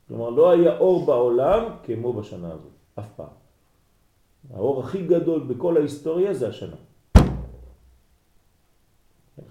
כלומר, 0.07 0.29
לא 0.29 0.51
היה 0.51 0.77
אור 0.77 1.05
בעולם 1.05 1.63
כמו 1.83 2.13
בשנה 2.13 2.51
הזאת, 2.51 2.71
אף 2.99 3.09
פעם. 3.15 3.35
האור 4.53 4.79
הכי 4.83 5.07
גדול 5.07 5.39
בכל 5.39 5.77
ההיסטוריה 5.77 6.33
זה 6.33 6.47
השנה. 6.47 6.75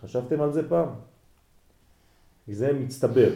חשבתם 0.01 0.41
על 0.41 0.53
זה 0.53 0.69
פעם? 0.69 0.89
זה 2.49 2.73
מצטבר. 2.73 3.31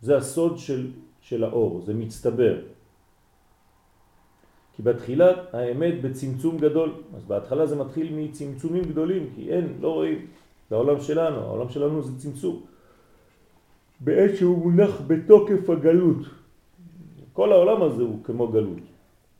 זה 0.00 0.16
הסוד 0.16 0.58
של, 0.58 0.90
של 1.20 1.44
האור, 1.44 1.80
זה 1.80 1.94
מצטבר. 1.94 2.60
כי 4.76 4.82
בתחילה 4.82 5.30
האמת 5.52 6.02
בצמצום 6.02 6.58
גדול, 6.58 6.94
אז 7.16 7.24
בהתחלה 7.24 7.66
זה 7.66 7.76
מתחיל 7.76 8.14
מצמצומים 8.16 8.84
גדולים, 8.84 9.30
כי 9.34 9.50
אין, 9.50 9.78
לא 9.80 9.92
רואים. 9.92 10.26
זה 10.70 10.74
העולם 10.74 11.00
שלנו, 11.00 11.38
העולם 11.40 11.68
שלנו 11.68 12.02
זה 12.02 12.18
צמצום. 12.18 12.62
בעת 14.00 14.36
שהוא 14.36 14.58
מונח 14.58 15.00
בתוקף 15.06 15.70
הגלות. 15.70 16.26
כל 17.32 17.52
העולם 17.52 17.82
הזה 17.82 18.02
הוא 18.02 18.24
כמו 18.24 18.48
גלות. 18.48 18.82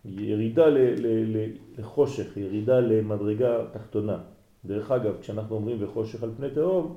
ירידה 0.04 0.66
ל, 0.66 0.78
ל, 0.78 1.06
ל, 1.36 1.50
לחושך, 1.78 2.36
ירידה 2.36 2.80
למדרגה 2.80 3.72
תחתונה. 3.72 4.18
דרך 4.64 4.90
אגב, 4.90 5.20
כשאנחנו 5.20 5.56
אומרים 5.56 5.76
וחושך 5.80 6.22
על 6.22 6.30
פני 6.36 6.50
תהום, 6.50 6.96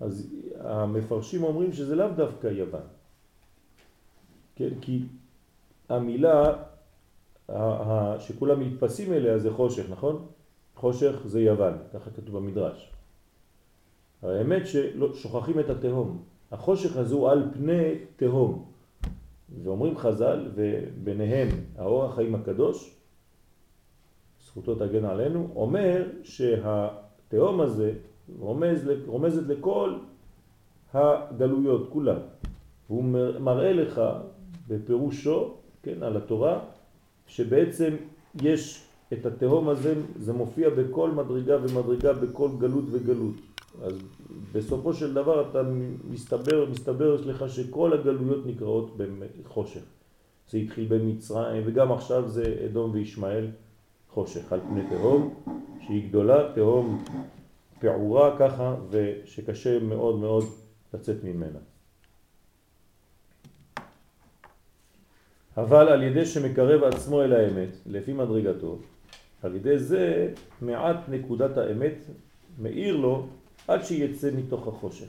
אז 0.00 0.34
המפרשים 0.60 1.42
אומרים 1.44 1.72
שזה 1.72 1.96
לאו 1.96 2.08
דווקא 2.16 2.46
יוון. 2.46 2.86
כן, 4.56 4.70
כי 4.80 5.04
המילה 5.88 6.52
שכולם 8.18 8.60
מתפסים 8.60 9.12
אליה 9.12 9.38
זה 9.38 9.52
חושך, 9.52 9.90
נכון? 9.90 10.26
חושך 10.74 11.16
זה 11.24 11.40
יוון, 11.40 11.74
ככה 11.92 12.10
כתוב 12.10 12.36
במדרש. 12.36 12.92
האמת 14.22 14.62
ששוכחים 14.66 15.60
את 15.60 15.70
התהום. 15.70 16.22
החושך 16.52 16.96
הזה 16.96 17.14
הוא 17.14 17.30
על 17.30 17.50
פני 17.52 17.94
תהום. 18.16 18.70
ואומרים 19.62 19.98
חז"ל, 19.98 20.48
וביניהם 20.54 21.48
האור 21.78 22.04
החיים 22.04 22.34
הקדוש, 22.34 22.99
זכותו 24.50 24.74
תגן 24.74 25.04
עלינו, 25.04 25.48
אומר 25.56 26.06
שהתהום 26.22 27.60
הזה 27.60 27.92
רומז, 28.38 28.90
רומזת 29.06 29.48
לכל 29.48 29.94
הגלויות, 30.94 31.88
כולם. 31.92 32.16
והוא 32.90 33.04
מראה 33.40 33.72
לך 33.72 34.00
בפירושו, 34.68 35.54
כן, 35.82 36.02
על 36.02 36.16
התורה, 36.16 36.58
שבעצם 37.26 37.96
יש 38.42 38.84
את 39.12 39.26
התהום 39.26 39.68
הזה, 39.68 39.94
זה 40.18 40.32
מופיע 40.32 40.70
בכל 40.70 41.10
מדרגה 41.10 41.56
ומדרגה, 41.62 42.12
בכל 42.12 42.48
גלות 42.58 42.84
וגלות. 42.90 43.34
אז 43.82 43.92
בסופו 44.52 44.94
של 44.94 45.14
דבר 45.14 45.50
אתה 45.50 45.62
מסתבר, 46.10 46.66
מסתבר 46.70 47.16
לך 47.26 47.44
שכל 47.48 47.92
הגלויות 47.92 48.46
נקראות 48.46 48.96
בחושך. 48.96 49.82
זה 50.50 50.58
התחיל 50.58 50.86
במצרים 50.88 51.62
וגם 51.66 51.92
עכשיו 51.92 52.28
זה 52.28 52.66
אדום 52.66 52.90
וישמעאל 52.90 53.46
חושך 54.10 54.52
על 54.52 54.60
פני 54.60 54.80
תהום 54.88 55.34
שהיא 55.80 56.08
גדולה, 56.08 56.52
תהום 56.54 57.04
פעורה 57.80 58.38
ככה 58.38 58.74
ושקשה 58.90 59.78
מאוד 59.78 60.18
מאוד 60.18 60.44
לצאת 60.94 61.24
ממנה. 61.24 61.58
אבל 65.56 65.88
על 65.88 66.02
ידי 66.02 66.26
שמקרב 66.26 66.84
עצמו 66.84 67.22
אל 67.22 67.32
האמת, 67.32 67.68
לפי 67.86 68.12
מדרגתו, 68.12 68.78
על 69.42 69.54
ידי 69.54 69.78
זה 69.78 70.32
מעט 70.62 71.08
נקודת 71.08 71.56
האמת 71.56 71.94
מאיר 72.58 72.96
לו 72.96 73.26
עד 73.68 73.84
שיצא 73.84 74.30
מתוך 74.36 74.68
החושך. 74.68 75.08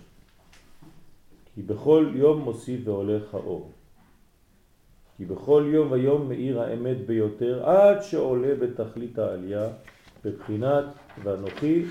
כי 1.56 1.62
בכל 1.62 2.12
יום 2.16 2.42
מוסיף 2.42 2.80
והולך 2.84 3.34
האור. 3.34 3.72
כי 5.22 5.26
בכל 5.26 5.64
יום 5.68 5.92
ויום 5.92 6.30
מאיר 6.30 6.62
האמת 6.62 7.06
ביותר 7.06 7.70
עד 7.70 8.02
שעולה 8.02 8.56
בתכלית 8.56 9.20
העלייה 9.20 9.68
בבחינת 10.26 10.86
ואנוכי 11.24 11.86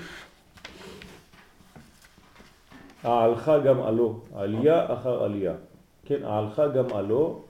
העלך 3.03 3.51
גם 3.65 3.81
עלו, 3.81 4.19
עלייה 4.35 4.93
אחר 4.93 5.23
עלייה. 5.23 5.53
כן, 6.05 6.23
העלך 6.23 6.61
גם 6.75 6.85
עלו, 6.93 7.43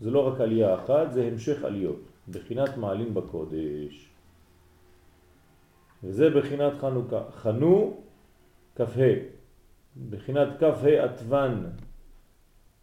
זה 0.00 0.10
לא 0.10 0.28
רק 0.28 0.40
עלייה 0.40 0.74
אחת, 0.74 1.12
זה 1.12 1.24
המשך 1.32 1.64
עליות, 1.64 2.00
בחינת 2.28 2.76
מעלים 2.76 3.14
בקודש. 3.14 4.08
וזה 6.04 6.30
בחינת 6.30 6.72
חנוכה. 6.80 7.20
חנו 7.30 8.00
כ"ה, 8.76 9.12
בחינת 10.10 10.48
כ"ה 10.60 11.04
עטוון 11.04 11.66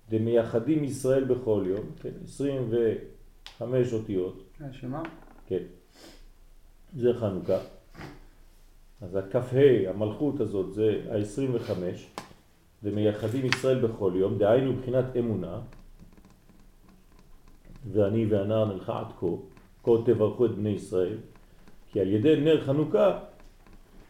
דמייחדים 0.09 0.83
ישראל 0.83 1.23
בכל 1.23 1.63
יום, 1.67 1.85
כן, 2.01 2.09
25 2.23 3.93
אותיות. 3.93 4.43
שמה? 4.71 5.03
כן, 5.47 5.63
זה 6.95 7.13
חנוכה. 7.19 7.59
אז 9.01 9.15
הכ"ה, 9.15 9.89
המלכות 9.89 10.39
הזאת, 10.39 10.73
זה 10.73 11.01
ה-25, 11.11 11.71
ומייחדים 12.83 13.45
ישראל 13.45 13.87
בכל 13.87 14.11
יום, 14.15 14.37
דהיינו 14.37 14.73
בחינת 14.75 15.05
אמונה, 15.19 15.59
ואני 17.91 18.25
והנער 18.25 18.73
נלכה 18.73 18.99
עד 18.99 19.11
כה, 19.19 19.27
כה 19.83 19.91
תברכו 20.05 20.45
את 20.45 20.51
בני 20.51 20.69
ישראל, 20.69 21.17
כי 21.91 22.01
על 22.01 22.07
ידי 22.07 22.41
נר 22.41 22.65
חנוכה 22.65 23.19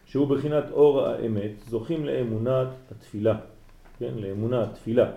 שהוא 0.06 0.28
בחינת 0.28 0.64
אור 0.70 1.00
האמת, 1.00 1.50
זוכים 1.68 2.04
לאמונת 2.04 2.68
התפילה, 2.90 3.38
כן, 3.98 4.14
לאמונה 4.14 4.62
התפילה. 4.62 5.12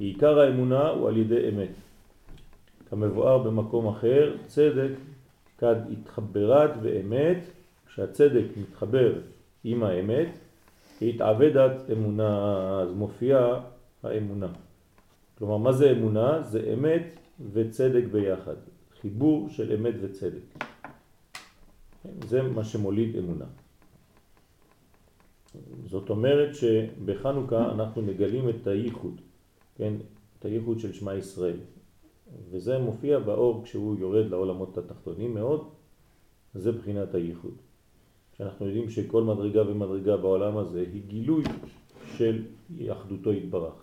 כי 0.00 0.04
עיקר 0.04 0.38
האמונה 0.38 0.88
הוא 0.88 1.08
על 1.08 1.16
ידי 1.16 1.48
אמת. 1.48 1.74
כמבואר 2.90 3.38
במקום 3.38 3.88
אחר, 3.88 4.36
צדק 4.46 4.90
כד 5.58 5.76
התחברת 5.92 6.70
ואמת, 6.82 7.38
כשהצדק 7.86 8.44
מתחבר 8.56 9.12
עם 9.64 9.82
האמת, 9.82 10.28
התעבדת 11.02 11.90
אמונה, 11.92 12.80
אז 12.80 12.92
מופיעה 12.92 13.60
האמונה. 14.02 14.48
כלומר, 15.38 15.56
מה 15.56 15.72
זה 15.72 15.90
אמונה? 15.90 16.42
זה 16.42 16.74
אמת 16.74 17.18
וצדק 17.52 18.04
ביחד. 18.12 18.56
חיבור 19.00 19.48
של 19.48 19.72
אמת 19.72 19.94
וצדק. 20.00 20.64
זה 22.28 22.42
מה 22.42 22.64
שמוליד 22.64 23.16
אמונה. 23.16 23.46
זאת 25.86 26.10
אומרת 26.10 26.54
שבחנוכה 26.54 27.72
אנחנו 27.72 28.02
מגלים 28.02 28.48
את 28.48 28.66
הייחוד, 28.66 29.20
כן, 29.76 29.94
את 30.38 30.44
הייחוד 30.44 30.80
של 30.80 30.92
שמע 30.92 31.14
ישראל. 31.14 31.56
וזה 32.50 32.78
מופיע 32.78 33.18
באור 33.18 33.64
כשהוא 33.64 33.98
יורד 33.98 34.26
לעולמות 34.30 34.78
התחתונים 34.78 35.34
מאוד, 35.34 35.68
זה 36.54 36.72
בחינת 36.72 37.14
הייחוד. 37.14 37.54
שאנחנו 38.38 38.66
יודעים 38.66 38.90
שכל 38.90 39.22
מדרגה 39.22 39.62
ומדרגה 39.70 40.16
בעולם 40.16 40.56
הזה 40.56 40.80
היא 40.92 41.02
גילוי 41.06 41.44
של 42.16 42.44
אחדותו 42.92 43.32
יתברך. 43.32 43.74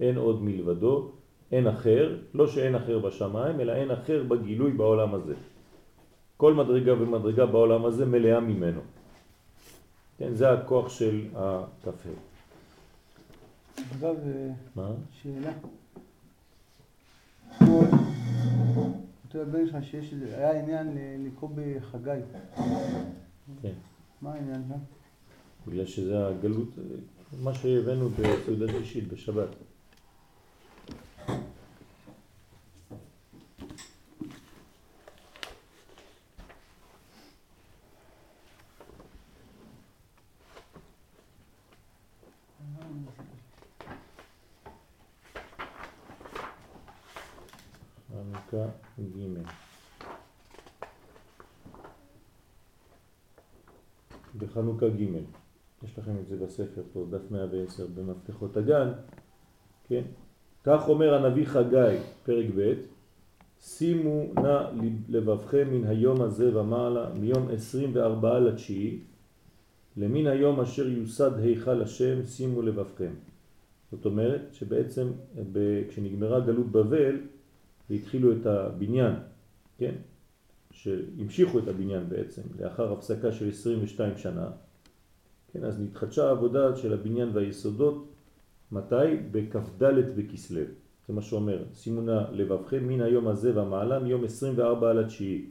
אין 0.00 0.16
עוד 0.16 0.42
מלבדו, 0.42 1.12
אין 1.52 1.66
אחר, 1.66 2.16
לא 2.34 2.46
שאין 2.46 2.74
אחר 2.74 2.98
בשמיים, 2.98 3.60
אלא 3.60 3.72
אין 3.72 3.90
אחר 3.90 4.22
בגילוי 4.22 4.72
בעולם 4.72 5.14
הזה. 5.14 5.34
כל 6.36 6.54
מדרגה 6.54 6.92
ומדרגה 6.92 7.46
בעולם 7.46 7.84
הזה 7.84 8.06
מלאה 8.06 8.40
ממנו. 8.40 8.80
כן, 10.18 10.34
זה 10.34 10.52
הכוח 10.52 10.88
של 10.88 11.28
הכ"ה. 11.34 12.35
אגב, 13.76 14.16
אה? 14.78 14.90
שאלה. 15.22 15.52
כותב 19.22 19.38
הבן 19.38 19.66
שלך 19.66 19.84
שיש, 19.84 20.12
היה 20.32 20.60
עניין 20.62 20.94
ל- 20.94 21.26
לקרוא 21.26 21.50
בחגי. 21.54 22.20
כן. 23.62 23.72
מה 24.22 24.32
העניין 24.34 24.62
שם? 24.68 24.78
בגלל 25.70 25.86
שזה 25.86 26.26
הגלות, 26.28 26.68
מה 27.42 27.54
שהבאנו 27.54 28.08
בסעודה 28.10 28.66
שישית 28.72 29.08
בשבת. 29.08 29.48
חנוכה 48.08 48.66
ג' 48.98 49.36
בחנוכה 54.76 54.96
ג' 54.96 55.84
יש 55.84 55.98
לכם 55.98 56.18
את 56.18 56.26
זה 56.26 56.36
בספר 56.36 56.82
פה, 56.92 57.06
דף 57.10 57.30
110 57.30 57.86
במפתחות 57.94 58.56
הגן, 58.56 58.92
כן? 59.84 60.02
כך 60.64 60.88
אומר 60.88 61.14
הנביא 61.14 61.46
חגי, 61.46 61.96
פרק 62.24 62.46
ב', 62.56 62.72
שימו 63.60 64.32
נא 64.34 64.70
לבבכם 65.08 65.68
מן 65.70 65.84
היום 65.84 66.22
הזה 66.22 66.60
ומעלה, 66.60 67.10
מיום 67.14 67.48
24 67.50 68.38
לתשיעי, 68.38 69.00
למן 69.96 70.26
היום 70.26 70.60
אשר 70.60 70.88
יוסד 70.88 71.38
היכל 71.38 71.82
השם, 71.82 72.24
שימו 72.24 72.62
לבבכם. 72.62 73.12
זאת 73.90 74.04
אומרת 74.04 74.40
שבעצם 74.52 75.08
כשנגמרה 75.88 76.40
גלות 76.40 76.66
בבל 76.66 77.20
והתחילו 77.90 78.32
את 78.32 78.46
הבניין, 78.46 79.14
כן? 79.78 79.94
שהמשיכו 80.70 81.58
את 81.58 81.68
הבניין 81.68 82.08
בעצם 82.08 82.42
לאחר 82.60 82.92
הפסקה 82.92 83.32
של 83.32 83.48
22 83.48 84.16
שנה, 84.16 84.50
כן, 85.56 85.64
אז 85.64 85.80
נתחדשה 85.80 86.28
העבודה 86.28 86.76
של 86.76 86.92
הבניין 86.92 87.30
והיסודות, 87.32 88.06
מתי? 88.72 89.16
בכ"ד 89.30 89.84
בכסלו. 90.16 90.60
זה 91.08 91.14
מה 91.14 91.22
שאומר, 91.22 91.64
שימו 91.74 92.00
נא 92.00 92.20
לבבכם 92.32 92.88
מן 92.88 93.00
היום 93.00 93.28
הזה 93.28 93.62
ומעלה 93.62 93.98
מיום 93.98 94.24
24 94.24 94.90
על 94.90 94.98
התשיעי. 94.98 95.50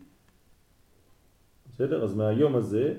בסדר? 1.74 2.04
אז 2.04 2.16
מהיום 2.16 2.56
הזה 2.56 2.94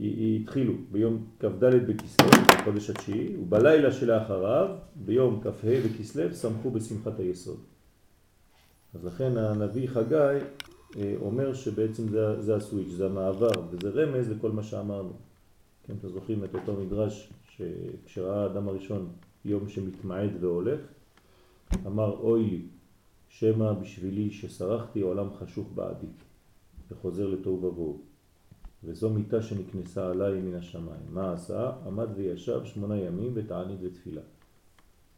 התחילו 0.00 0.74
ביום 0.90 1.26
כ"ד 1.40 1.64
בכסלו, 1.64 2.28
בחודש 2.58 2.90
התשיעי, 2.90 3.36
ובלילה 3.36 3.92
שלאחריו, 3.92 4.76
ביום 4.94 5.40
כ"ה 5.42 5.68
בכסלו, 5.84 6.34
שמחו 6.34 6.70
בשמחת 6.70 7.18
היסוד. 7.18 7.60
אז 8.94 9.04
לכן 9.04 9.36
הנביא 9.36 9.88
חגי 9.88 10.38
אה, 10.96 11.14
אומר 11.20 11.54
שבעצם 11.54 12.08
זה, 12.08 12.42
זה 12.42 12.56
הסוויץ', 12.56 12.92
זה 12.96 13.06
המעבר, 13.06 13.50
וזה 13.70 13.88
רמז 13.90 14.30
לכל 14.30 14.50
מה 14.50 14.62
שאמרנו. 14.62 15.12
כן, 15.86 15.94
אתם 16.00 16.08
זוכרים 16.08 16.44
את 16.44 16.54
אותו 16.54 16.72
מדרש 16.80 17.32
שכשראה 17.48 18.42
האדם 18.42 18.68
הראשון 18.68 19.08
יום 19.44 19.68
שמתמעד 19.68 20.30
והולך, 20.40 20.80
אמר 21.86 22.18
אוי 22.18 22.44
לי, 22.44 22.62
שמא 23.28 23.72
בשבילי 23.72 24.30
ששרחתי 24.30 25.00
עולם 25.00 25.28
חשוך 25.34 25.68
בעדי, 25.74 26.06
וחוזר 26.90 27.26
לתוהו 27.26 27.62
ובוהו. 27.62 28.00
וזו 28.84 29.10
מיטה 29.10 29.42
שנכנסה 29.42 30.10
עליי 30.10 30.40
מן 30.40 30.54
השמיים. 30.54 31.02
מה 31.10 31.32
עשה? 31.32 31.72
עמד 31.86 32.08
וישב 32.16 32.60
שמונה 32.64 32.96
ימים 32.96 33.34
בתענית 33.34 33.78
ותפילה. 33.82 34.20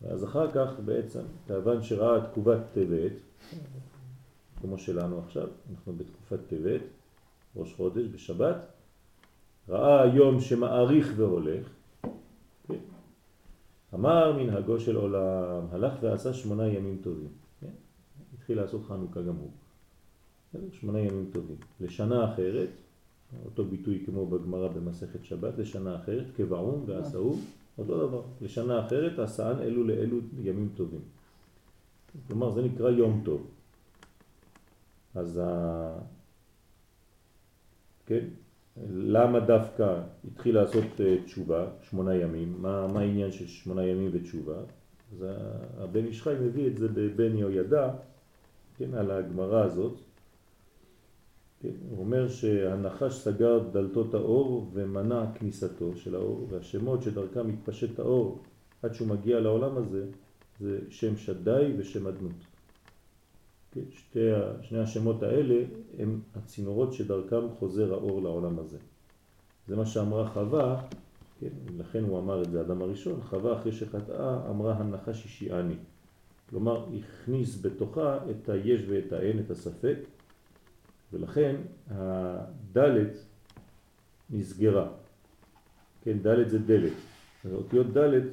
ואז 0.02 0.25
אחר 0.25 0.52
כך 0.52 0.80
בעצם, 0.85 1.23
כיוון 1.46 1.82
שראה 1.82 2.30
תקובת 2.30 2.61
טבת, 2.73 3.12
כמו 4.61 4.78
שלנו 4.78 5.18
עכשיו, 5.18 5.48
אנחנו 5.70 5.92
בתקופת 5.92 6.40
טבת, 6.46 6.81
ראש 7.57 7.74
חודש, 7.74 8.07
בשבת, 8.07 8.66
ראה 9.68 10.02
היום 10.02 10.40
שמאריך 10.40 11.12
והולך, 11.16 11.68
כן? 12.68 12.79
אמר 13.94 14.33
מנהגו 14.38 14.81
של 14.81 14.96
עולם, 14.96 15.66
הלך 15.70 15.92
ועשה 16.02 16.35
שמונה 16.35 16.66
ימים 16.68 16.98
טובים. 17.02 17.29
כן? 17.61 17.70
התחיל 18.35 18.57
לעשות 18.57 18.85
חנוכה 18.85 19.22
גם 19.22 19.37
הוא. 19.37 19.50
בסדר? 20.48 20.66
שמונה 20.72 20.98
ימים 21.00 21.31
טובים. 21.33 21.57
לשנה 21.81 22.33
אחרת, 22.33 22.70
אותו 23.44 23.64
ביטוי 23.64 24.02
כמו 24.07 24.26
בגמרא 24.26 24.68
במסכת 24.68 25.24
שבת, 25.24 25.59
לשנה 25.59 25.96
אחרת, 25.96 26.26
כבעום 26.37 26.85
ועשהו, 26.87 27.38
אותו 27.79 28.07
דבר. 28.07 28.22
לשנה 28.40 28.87
אחרת, 28.87 29.18
עשאן 29.18 29.61
אלו 29.61 29.85
לאלו 29.85 30.18
ימים 30.42 30.68
טובים. 30.74 31.00
כלומר, 32.26 32.50
זה 32.50 32.62
נקרא 32.62 32.90
יום 32.90 33.22
טוב. 33.24 33.46
אז 35.14 35.40
ה... 35.44 35.98
כן? 38.07 38.24
למה 38.91 39.41
דווקא 39.41 40.01
התחיל 40.33 40.55
לעשות 40.55 41.01
אה, 41.01 41.17
תשובה, 41.25 41.67
שמונה 41.83 42.15
ימים? 42.15 42.57
מה, 42.59 42.87
מה 42.87 43.01
העניין 43.01 43.33
של 43.33 43.47
שמונה 43.47 43.87
ימים 43.87 44.11
ותשובה? 44.12 44.57
אז 45.12 45.27
הבן 45.79 46.05
איש 46.05 46.23
חי 46.23 46.35
מביא 46.41 46.67
את 46.67 46.77
זה 46.77 46.89
בבן 46.89 47.37
יהוידע, 47.37 47.91
כן, 48.77 48.95
על 48.95 49.11
הגמרא 49.11 49.65
הזאת. 49.65 50.01
כן, 51.61 51.73
הוא 51.91 51.99
אומר 51.99 52.29
שהנחש 52.29 53.15
סגר 53.15 53.59
דלתות 53.73 54.15
האור 54.15 54.71
ומנע 54.73 55.25
כניסתו 55.35 55.97
של 55.97 56.15
האור, 56.15 56.47
והשמות 56.51 57.03
שדרכם 57.03 57.49
מתפשט 57.49 57.99
האור 57.99 58.39
עד 58.83 58.95
שהוא 58.95 59.09
מגיע 59.09 59.41
לעולם 59.41 59.77
הזה, 59.77 60.07
זה 60.61 60.79
שם 60.91 61.17
שדי 61.17 61.73
ושם 61.79 62.07
אדנות. 62.07 62.56
כן, 63.72 63.81
שתי, 63.90 64.29
שני 64.62 64.79
השמות 64.79 65.22
האלה 65.22 65.64
הם 65.98 66.20
הצינורות 66.37 66.92
שדרכם 66.92 67.50
חוזר 67.59 67.92
האור 67.92 68.22
לעולם 68.22 68.59
הזה. 68.59 68.79
זה 69.68 69.76
מה 69.76 69.87
שאמרה 69.87 70.29
חווה, 70.29 70.83
כן, 71.40 71.48
לכן 71.79 72.05
הוא 72.05 72.18
אמר 72.18 72.42
את 72.42 72.50
זה 72.50 72.59
האדם 72.59 72.83
הראשון, 72.83 73.20
חווה 73.22 73.61
אחרי 73.61 73.72
שחטאה 73.72 74.50
אמרה 74.50 74.74
הנחש 74.74 75.24
השיעני. 75.24 75.74
כלומר, 76.50 76.87
הכניס 76.98 77.62
בתוכה 77.62 78.18
את 78.31 78.48
היש 78.48 78.81
ואת 78.88 79.12
האין, 79.12 79.40
את 79.40 79.50
הספק, 79.50 79.96
ולכן 81.12 81.57
הדלת 81.90 83.16
נסגרה. 84.31 84.88
כן, 86.02 86.18
דלת 86.18 86.50
זה 86.50 86.59
דלת. 86.59 86.92
האותיות 87.44 87.92
דלת 87.92 88.29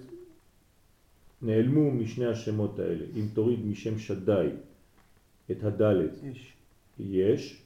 נעלמו 1.41 1.91
משני 1.91 2.25
השמות 2.25 2.79
האלה. 2.79 3.05
אם 3.15 3.25
תוריד 3.33 3.65
משם 3.65 3.99
שדי 3.99 4.49
את 5.51 5.63
הדלת 5.63 6.11
יש. 6.23 6.53
יש, 6.99 7.63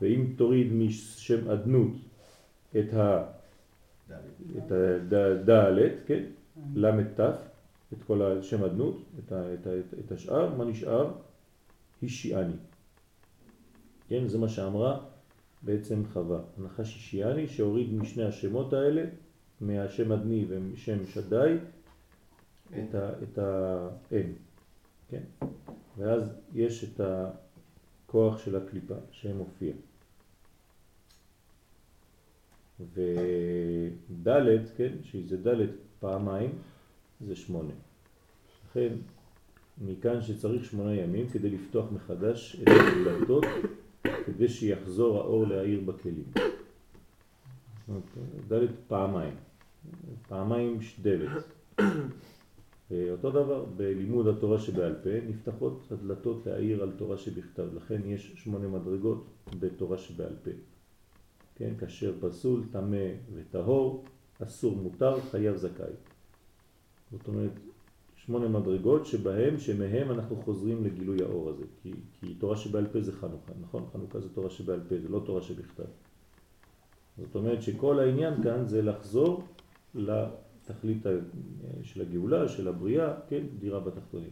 ואם 0.00 0.26
תוריד 0.36 0.72
משם 0.72 1.50
אדנות 1.50 1.92
את 2.78 2.94
ה... 2.94 3.24
הדלת, 5.12 5.92
כן, 6.06 6.22
למד 6.74 7.06
תף, 7.14 7.36
את 7.92 7.98
כל 8.06 8.22
השם 8.22 8.64
אדנות, 8.64 9.02
את, 9.18 9.32
ה, 9.32 9.54
את, 9.54 9.66
ה, 9.66 9.70
את, 9.78 9.94
את 10.06 10.12
השאר, 10.12 10.54
מה 10.56 10.64
נשאר? 10.64 11.12
הישיעני. 12.02 12.54
כן, 14.08 14.28
זה 14.28 14.38
מה 14.38 14.48
שאמרה 14.48 15.00
בעצם 15.62 16.02
חווה. 16.12 16.40
הנחש 16.58 16.94
הישיעני 16.94 17.48
שהוריד 17.48 17.92
משני 17.94 18.24
השמות 18.24 18.72
האלה, 18.72 19.04
מהשם 19.60 20.12
אדני 20.12 20.44
ומשם 20.48 21.06
שדי, 21.06 21.56
את 22.78 22.94
ה- 22.94 23.10
את 23.22 23.38
האם, 23.38 24.32
כן? 25.10 25.22
ואז 25.98 26.32
יש 26.54 26.84
את 26.84 27.00
הכוח 27.00 28.38
של 28.38 28.56
הקליפה 28.56 28.94
שמופיע. 29.10 29.72
ודלת, 32.94 34.70
כן, 34.76 34.92
שזה 35.02 35.36
דלת 35.36 35.70
פעמיים, 36.00 36.50
זה 37.26 37.36
שמונה. 37.36 37.72
לכן, 38.70 38.94
מכאן 39.78 40.22
שצריך 40.22 40.64
שמונה 40.64 40.94
ימים 40.94 41.28
כדי 41.28 41.50
לפתוח 41.50 41.92
מחדש 41.92 42.56
את 42.62 42.68
הדלתות, 42.68 43.44
כדי 44.26 44.48
שיחזור 44.48 45.18
האור 45.18 45.46
להעיר 45.46 45.80
בכלים. 45.80 46.24
דלת 48.48 48.70
פעמיים, 48.88 49.34
פעמיים 50.28 50.78
דלת. 51.02 51.44
ואותו 52.90 53.30
דבר, 53.30 53.64
בלימוד 53.64 54.26
התורה 54.26 54.58
שבעל 54.58 54.94
פה 55.02 55.10
נפתחות 55.28 55.88
הדלתות 55.90 56.46
להעיר 56.46 56.82
על 56.82 56.92
תורה 56.96 57.16
שבכתב, 57.16 57.66
לכן 57.74 58.00
יש 58.04 58.32
שמונה 58.36 58.68
מדרגות 58.68 59.24
בתורה 59.60 59.98
שבעל 59.98 60.36
פה. 60.42 60.50
כן, 61.54 61.74
כאשר 61.78 62.14
פסול, 62.20 62.62
טמא 62.72 63.06
וטהור, 63.34 64.04
אסור 64.42 64.76
מותר, 64.76 65.20
חייב 65.20 65.56
זכאי. 65.56 65.92
זאת 67.12 67.28
אומרת, 67.28 67.52
שמונה 68.16 68.48
מדרגות 68.48 69.06
שבהם, 69.06 69.58
שמהם 69.58 70.10
אנחנו 70.10 70.36
חוזרים 70.36 70.84
לגילוי 70.84 71.22
האור 71.22 71.50
הזה, 71.50 71.64
כי, 71.82 71.92
כי 72.20 72.34
תורה 72.34 72.56
שבעל 72.56 72.86
פה 72.86 73.00
זה 73.00 73.12
חנוכה, 73.12 73.52
נכון? 73.60 73.86
חנוכה 73.92 74.20
זה 74.20 74.28
תורה 74.34 74.50
שבעל 74.50 74.80
פה, 74.88 74.98
זה 74.98 75.08
לא 75.08 75.22
תורה 75.26 75.42
שבכתב. 75.42 75.84
זאת 77.18 77.34
אומרת 77.34 77.62
שכל 77.62 78.00
העניין 78.00 78.42
כאן 78.42 78.66
זה 78.66 78.82
לחזור 78.82 79.44
תכלית 80.64 81.02
של 81.82 82.00
הגאולה, 82.00 82.48
של 82.48 82.68
הבריאה, 82.68 83.12
כן, 83.28 83.42
דירה 83.58 83.80
בתחתונים. 83.80 84.30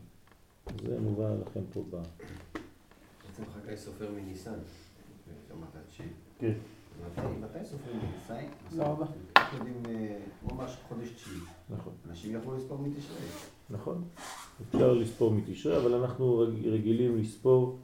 זה 0.87 1.01
מובא 1.01 1.35
לכם 1.41 1.61
פה 1.73 1.85
ב... 1.91 1.97
בעצם 3.27 3.43
חגי 3.55 3.77
סופר 3.77 4.07
מניסן. 4.17 4.55
שמעת 5.49 5.69
תשיעי. 5.89 6.09
כן. 6.39 6.53
מתי- 7.17 7.65
סופרים 7.65 7.97
מניסן? 7.99 8.45
לא, 8.77 8.93
אבל- 8.93 9.07
יודעים, 9.59 9.83
אה, 9.89 10.19
ממש 10.53 10.77
חודש 10.89 11.09
תשיעי. 11.11 11.37
נכון. 11.71 11.93
אנשים 12.11 12.37
יכלו 12.37 12.57
לספור 12.57 12.79
מתשרי. 12.79 13.17
נכון. 13.71 14.05
אפשר 14.69 14.93
לספור 14.93 15.31
מתשרי, 15.35 15.77
אבל 15.77 15.95
אנחנו 15.95 16.39
רג- 16.39 16.67
רגילים 16.67 17.19
לספור, 17.19 17.79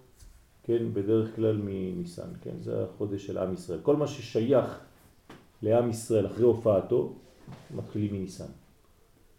כן, 0.62 0.92
בדרך 0.92 1.36
כלל 1.36 1.56
מניסן, 1.64 2.28
כן, 2.42 2.54
זה 2.60 2.84
החודש 2.84 3.26
של 3.26 3.38
עם 3.38 3.54
ישראל. 3.54 3.78
כל 3.82 3.96
מה 3.96 4.06
ששייך 4.06 4.80
לעם 5.62 5.90
ישראל 5.90 6.26
אחרי 6.26 6.44
הופעתו, 6.44 7.14
מתחילים 7.76 8.12
מניסן. 8.12 8.50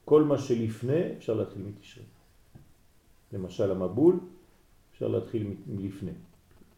כל 0.06 0.24
מה 0.24 0.38
שלפני 0.38 1.18
אפשר 1.18 1.34
להתחיל 1.34 1.62
מתשרי. 1.62 2.04
למשל 3.34 3.72
המבול, 3.72 4.20
אפשר 4.92 5.08
להתחיל 5.08 5.54
מלפני. 5.68 6.12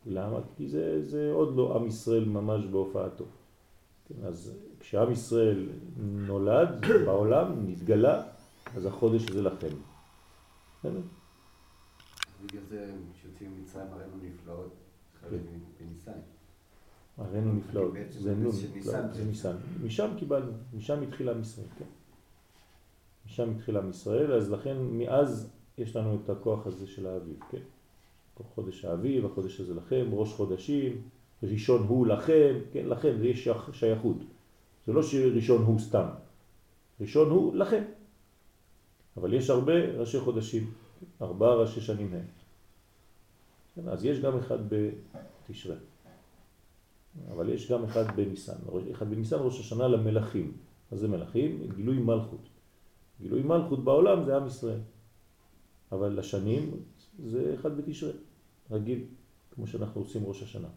למה? 0.06 0.40
כי 0.58 0.68
זה, 0.68 1.06
זה 1.06 1.32
עוד 1.32 1.56
לא 1.56 1.76
עם 1.76 1.88
ישראל 1.88 2.26
ממש 2.26 2.66
בהופעתו. 2.66 3.26
כן, 4.08 4.26
אז 4.26 4.54
כשעם 4.80 5.12
ישראל 5.12 5.70
נולד 5.98 6.86
בעולם, 7.06 7.68
נתגלה, 7.68 8.24
אז 8.76 8.86
החודש 8.86 9.30
הזה 9.30 9.42
לכם. 9.42 9.76
בסדר? 10.80 11.02
בגלל 12.46 12.64
זה 12.70 12.94
כשיוצאים 13.14 13.52
ממצרים 13.58 13.88
הראינו 13.92 14.16
נפלאות. 14.22 14.74
הראינו 17.22 17.54
נפלאות, 17.54 17.94
זה 18.10 18.36
נון, 18.36 18.44
לא, 18.44 18.52
זה 19.12 19.26
ניסן. 19.26 19.56
משם 19.84 20.10
קיבלנו, 20.20 20.52
משם 20.74 21.02
התחיל 21.02 21.30
עם 21.30 21.42
ישראל, 21.42 21.68
כן. 21.80 21.86
משם 23.26 23.52
התחיל 23.52 23.78
עם 23.78 23.90
ישראל, 23.90 24.34
אז 24.34 24.52
לכן 24.52 24.78
מאז 24.80 25.50
יש 25.78 25.96
לנו 25.96 26.20
את 26.24 26.30
הכוח 26.30 26.68
הזה 26.68 26.88
של 26.88 27.08
האביב, 27.08 27.40
כן. 27.52 27.62
חודש 28.56 28.86
האביב, 28.86 29.26
החודש 29.26 29.60
הזה 29.60 29.74
לכם, 29.74 30.06
ראש 30.12 30.34
חודשים, 30.34 31.02
ראשון 31.44 31.88
הוא 31.88 32.08
לכם, 32.08 32.54
כן, 32.74 32.86
לכם, 32.86 33.18
זה 33.20 33.28
יש 33.28 33.48
שייכות. 33.74 34.18
זה 34.88 34.94
לא 34.94 35.04
שראשון 35.04 35.64
הוא 35.64 35.80
סתם, 35.80 36.08
ראשון 37.02 37.30
הוא 37.30 37.56
לכם. 37.56 37.84
אבל 39.18 39.34
יש 39.34 39.50
הרבה 39.50 39.74
ראשי 39.74 40.20
חודשים, 40.20 40.72
ארבעה 41.22 41.56
ראשי 41.56 41.82
שנים 41.82 42.14
הם. 42.14 42.26
כן, 43.76 43.90
אז 43.90 44.06
יש 44.06 44.20
גם 44.20 44.38
אחד 44.38 44.58
בתשרי. 44.70 45.76
אבל 47.32 47.50
יש 47.50 47.72
גם 47.72 47.84
אחד 47.84 48.16
בניסן, 48.16 48.58
אחד 48.92 49.10
בניסן 49.10 49.38
ראש 49.40 49.60
השנה 49.60 49.88
למלכים. 49.88 50.52
מה 50.92 50.98
זה 50.98 51.08
מלכים? 51.08 51.64
גילוי 51.76 51.98
מלכות. 51.98 52.48
גילוי 53.22 53.42
מלכות 53.42 53.84
בעולם 53.84 54.26
זה 54.26 54.38
עם 54.38 54.48
ישראל. 54.48 54.80
אבל 55.92 56.20
לשנים 56.20 56.72
זה 57.26 57.56
אחד 57.60 57.78
בתשרי, 57.78 58.12
רגיל, 58.72 59.04
כמו 59.52 59.68
שאנחנו 59.68 60.02
עושים 60.02 60.26
ראש 60.26 60.44
השנה. 60.44 60.68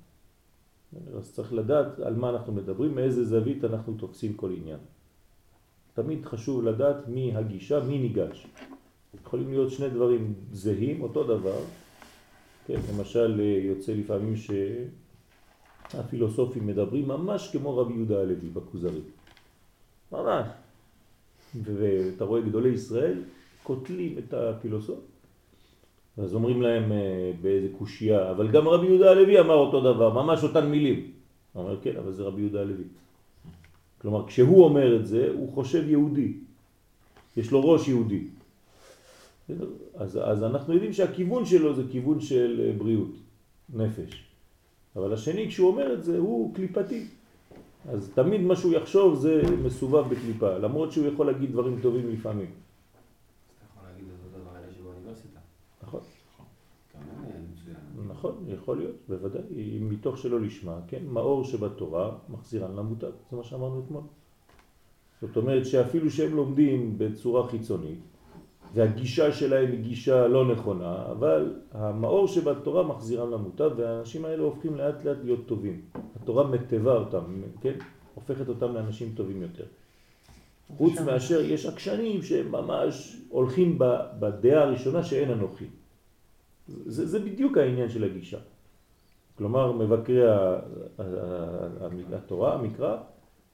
אז 1.17 1.33
צריך 1.33 1.53
לדעת 1.53 1.99
על 1.99 2.15
מה 2.15 2.31
אנחנו 2.31 2.53
מדברים, 2.53 2.95
מאיזה 2.95 3.25
זווית 3.25 3.65
אנחנו 3.65 3.95
תופסים 3.95 4.35
כל 4.35 4.53
עניין. 4.53 4.79
תמיד 5.95 6.25
חשוב 6.25 6.65
לדעת 6.65 7.09
מי 7.09 7.37
הגישה, 7.37 7.81
מי 7.81 7.99
ניגש. 7.99 8.47
יכולים 9.21 9.51
להיות 9.51 9.71
שני 9.71 9.91
דברים 9.91 10.35
זהים, 10.53 11.03
אותו 11.03 11.25
דבר. 11.25 11.59
כן, 12.67 12.81
למשל 12.95 13.41
יוצא 13.41 13.93
לפעמים 13.93 14.37
ש... 14.37 14.51
הפילוסופים 15.99 16.67
מדברים 16.67 17.09
ממש 17.09 17.51
כמו 17.53 17.77
רבי 17.77 17.95
יהודה 17.95 18.21
הלוי 18.21 18.51
בכוזרי. 18.53 19.01
ממש. 20.13 20.47
ואתה 21.63 22.25
רואה 22.25 22.41
גדולי 22.41 22.69
ישראל 22.69 23.23
קוטלים 23.63 24.19
את 24.19 24.35
הפילוסוף. 24.35 25.01
אז 26.19 26.35
אומרים 26.35 26.63
להם 26.63 26.93
אה, 26.93 27.33
באיזה 27.43 27.69
קושייה, 27.79 28.31
אבל 28.31 28.51
גם 28.51 28.69
רבי 28.69 28.87
יהודה 28.87 29.11
הלוי 29.11 29.41
אמר 29.41 29.55
אותו 29.55 29.81
דבר, 29.81 30.23
ממש 30.23 30.43
אותן 30.43 30.67
מילים. 30.67 31.11
הוא 31.53 31.63
אומר, 31.63 31.81
כן, 31.83 31.97
אבל 31.97 32.13
זה 32.13 32.23
רבי 32.23 32.41
יהודה 32.41 32.61
הלוי. 32.61 32.85
כלומר, 33.99 34.27
כשהוא 34.27 34.65
אומר 34.65 34.97
את 34.97 35.07
זה, 35.07 35.31
הוא 35.35 35.53
חושב 35.53 35.89
יהודי. 35.89 36.33
יש 37.37 37.51
לו 37.51 37.71
ראש 37.71 37.89
יהודי. 37.89 38.23
אז, 39.95 40.19
אז 40.23 40.43
אנחנו 40.43 40.75
יודעים 40.75 40.93
שהכיוון 40.93 41.45
שלו 41.45 41.75
זה 41.75 41.83
כיוון 41.91 42.21
של 42.21 42.61
אה, 42.65 42.73
בריאות, 42.79 43.13
נפש. 43.75 44.34
אבל 44.97 45.13
השני 45.13 45.49
כשהוא 45.49 45.69
אומר 45.69 45.95
את 45.95 46.05
זה 46.05 46.19
הוא 46.19 46.55
קליפתי. 46.55 47.07
אז 47.89 48.11
תמיד 48.15 48.41
מה 48.41 48.57
שהוא 48.57 48.75
יחשוב 48.75 49.15
זה 49.15 49.43
מסובב 49.63 50.15
בקליפה, 50.15 50.59
למרות 50.59 50.93
שהוא 50.93 51.07
יכול 51.07 51.27
להגיד 51.27 51.53
דברים 51.53 51.79
טובים 51.83 52.11
לפעמים. 52.11 52.51
נכון, 55.83 56.01
מצוין. 57.53 58.09
נכון, 58.09 58.45
יכול 58.49 58.79
להיות, 58.79 58.97
בוודאי, 59.09 59.43
אם 59.79 59.89
מתוך 59.89 60.19
שלא 60.19 60.41
לשמה, 60.41 60.79
כן, 60.89 61.03
מאור 61.07 61.45
שבתורה 61.45 62.17
מחזירן 62.29 62.77
למוטב, 62.77 63.11
זה 63.31 63.37
מה 63.37 63.45
שאמרנו 63.45 63.83
אתמול. 63.87 64.03
זאת 65.21 65.37
אומרת 65.37 65.67
שאפילו 65.67 66.11
שהם 66.11 66.37
לומדים 66.37 66.99
בצורה 66.99 67.49
חיצונית, 67.49 67.99
והגישה 68.75 69.33
שלהם 69.33 69.73
היא 69.73 69.81
גישה 69.81 70.27
לא 70.27 70.53
נכונה, 70.53 71.05
אבל 71.11 71.55
המאור 71.73 72.29
שבתורה 72.29 72.83
מחזירם 72.83 73.31
למוטב, 73.31 73.71
והאנשים 73.77 74.25
האלה 74.25 74.43
הופכים 74.43 74.77
לאט 74.77 75.05
לאט 75.05 75.17
להיות 75.25 75.47
טובים. 75.47 75.81
התורה 76.17 76.47
מטבע 76.47 76.93
אותם, 76.93 77.25
כן? 77.61 77.75
הופכת 78.15 78.49
אותם 78.49 78.75
לאנשים 78.75 79.13
טובים 79.17 79.43
יותר. 79.43 79.65
חוץ 80.77 81.01
מאשר 81.01 81.41
יש 81.41 81.67
עקשנים 81.67 82.23
שהם 82.23 82.53
ממש 82.53 83.17
הולכים 83.29 83.79
בדעה 84.19 84.63
הראשונה 84.63 85.03
שאין 85.03 85.31
אנוכי. 85.31 85.67
זה, 86.69 87.07
זה 87.07 87.19
בדיוק 87.19 87.59
העניין 87.59 87.89
של 87.89 88.05
הגישה. 88.05 88.39
כלומר, 89.39 89.73
מבקרי 89.73 90.23
התורה, 92.13 92.55
המקרא, 92.55 92.97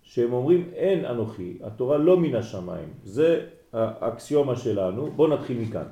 שהם 0.02 0.32
אומרים 0.32 0.70
אין 0.72 1.04
אנוכי, 1.04 1.58
התורה 1.62 1.98
לא 1.98 2.16
מן 2.16 2.34
השמיים, 2.34 2.88
זה 3.04 3.46
האקסיומה 3.72 4.56
שלנו, 4.56 5.10
בואו 5.10 5.28
נתחיל 5.28 5.60
מכאן. 5.60 5.86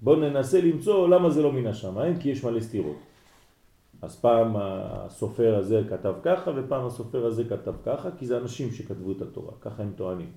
בואו 0.00 0.16
ננסה 0.16 0.60
למצוא 0.60 1.08
למה 1.08 1.30
זה 1.30 1.42
לא 1.42 1.52
מן 1.52 1.66
השמיים, 1.66 2.18
כי 2.18 2.28
יש 2.28 2.44
מלא 2.44 2.60
סתירות. 2.60 2.96
אז 4.02 4.20
פעם 4.20 4.56
הסופר 4.56 5.56
הזה 5.58 5.82
כתב 5.90 6.14
ככה, 6.22 6.50
ופעם 6.56 6.86
הסופר 6.86 7.26
הזה 7.26 7.44
כתב 7.44 7.74
ככה, 7.84 8.08
כי 8.18 8.26
זה 8.26 8.38
אנשים 8.38 8.70
שכתבו 8.70 9.12
את 9.12 9.22
התורה, 9.22 9.52
ככה 9.60 9.82
הם 9.82 9.92
טוענים. 9.96 10.30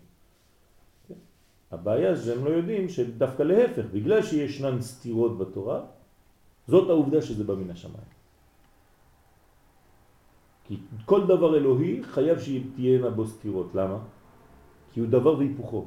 הבעיה 1.71 2.15
זה 2.15 2.34
שהם 2.34 2.45
לא 2.45 2.50
יודעים 2.50 2.89
שדווקא 2.89 3.43
להפך, 3.43 3.86
בגלל 3.93 4.21
שישנן 4.21 4.82
סתירות 4.82 5.38
בתורה, 5.38 5.82
זאת 6.67 6.89
העובדה 6.89 7.21
שזה 7.21 7.43
בא 7.43 7.56
מן 7.56 7.71
השמיים. 7.71 8.17
כי 10.67 10.78
כל 11.06 11.28
דבר 11.28 11.58
אלוהי 11.58 12.04
חייב 12.04 12.39
שתהיינה 12.39 13.10
בו 13.10 13.28
סתירות. 13.28 13.76
למה? 13.76 13.97
כי 14.93 15.00
הוא 15.00 15.10
דבר 15.10 15.38
והיפוכו. 15.38 15.86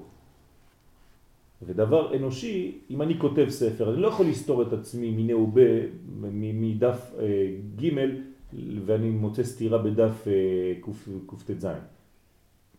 ודבר 1.63 2.17
אנושי, 2.17 2.79
אם 2.91 3.03
אני 3.03 3.19
כותב 3.19 3.47
ספר, 3.49 3.93
אני 3.93 4.03
לא 4.03 4.09
יכול 4.09 4.27
לסתור 4.27 4.63
את 4.63 4.73
עצמי 4.73 5.11
מיני 5.11 5.35
ובה 5.35 5.63
מדף 6.33 7.13
אה, 7.19 7.27
ג' 7.77 7.89
ואני 8.87 9.11
מוצא 9.11 9.43
סתירה 9.43 9.79
בדף 9.79 10.29
אה, 10.29 10.33
קט"ז. 11.27 11.67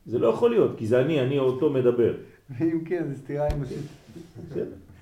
זה 0.05 0.19
לא 0.19 0.27
יכול 0.27 0.49
להיות, 0.49 0.71
כי 0.77 0.87
זה 0.87 1.01
אני, 1.01 1.21
אני 1.21 1.39
אותו 1.39 1.69
מדבר. 1.69 2.13
ואם 2.59 2.81
כן, 2.85 3.03
זה 3.07 3.15
סתירה 3.15 3.47
אנושית. 3.51 3.77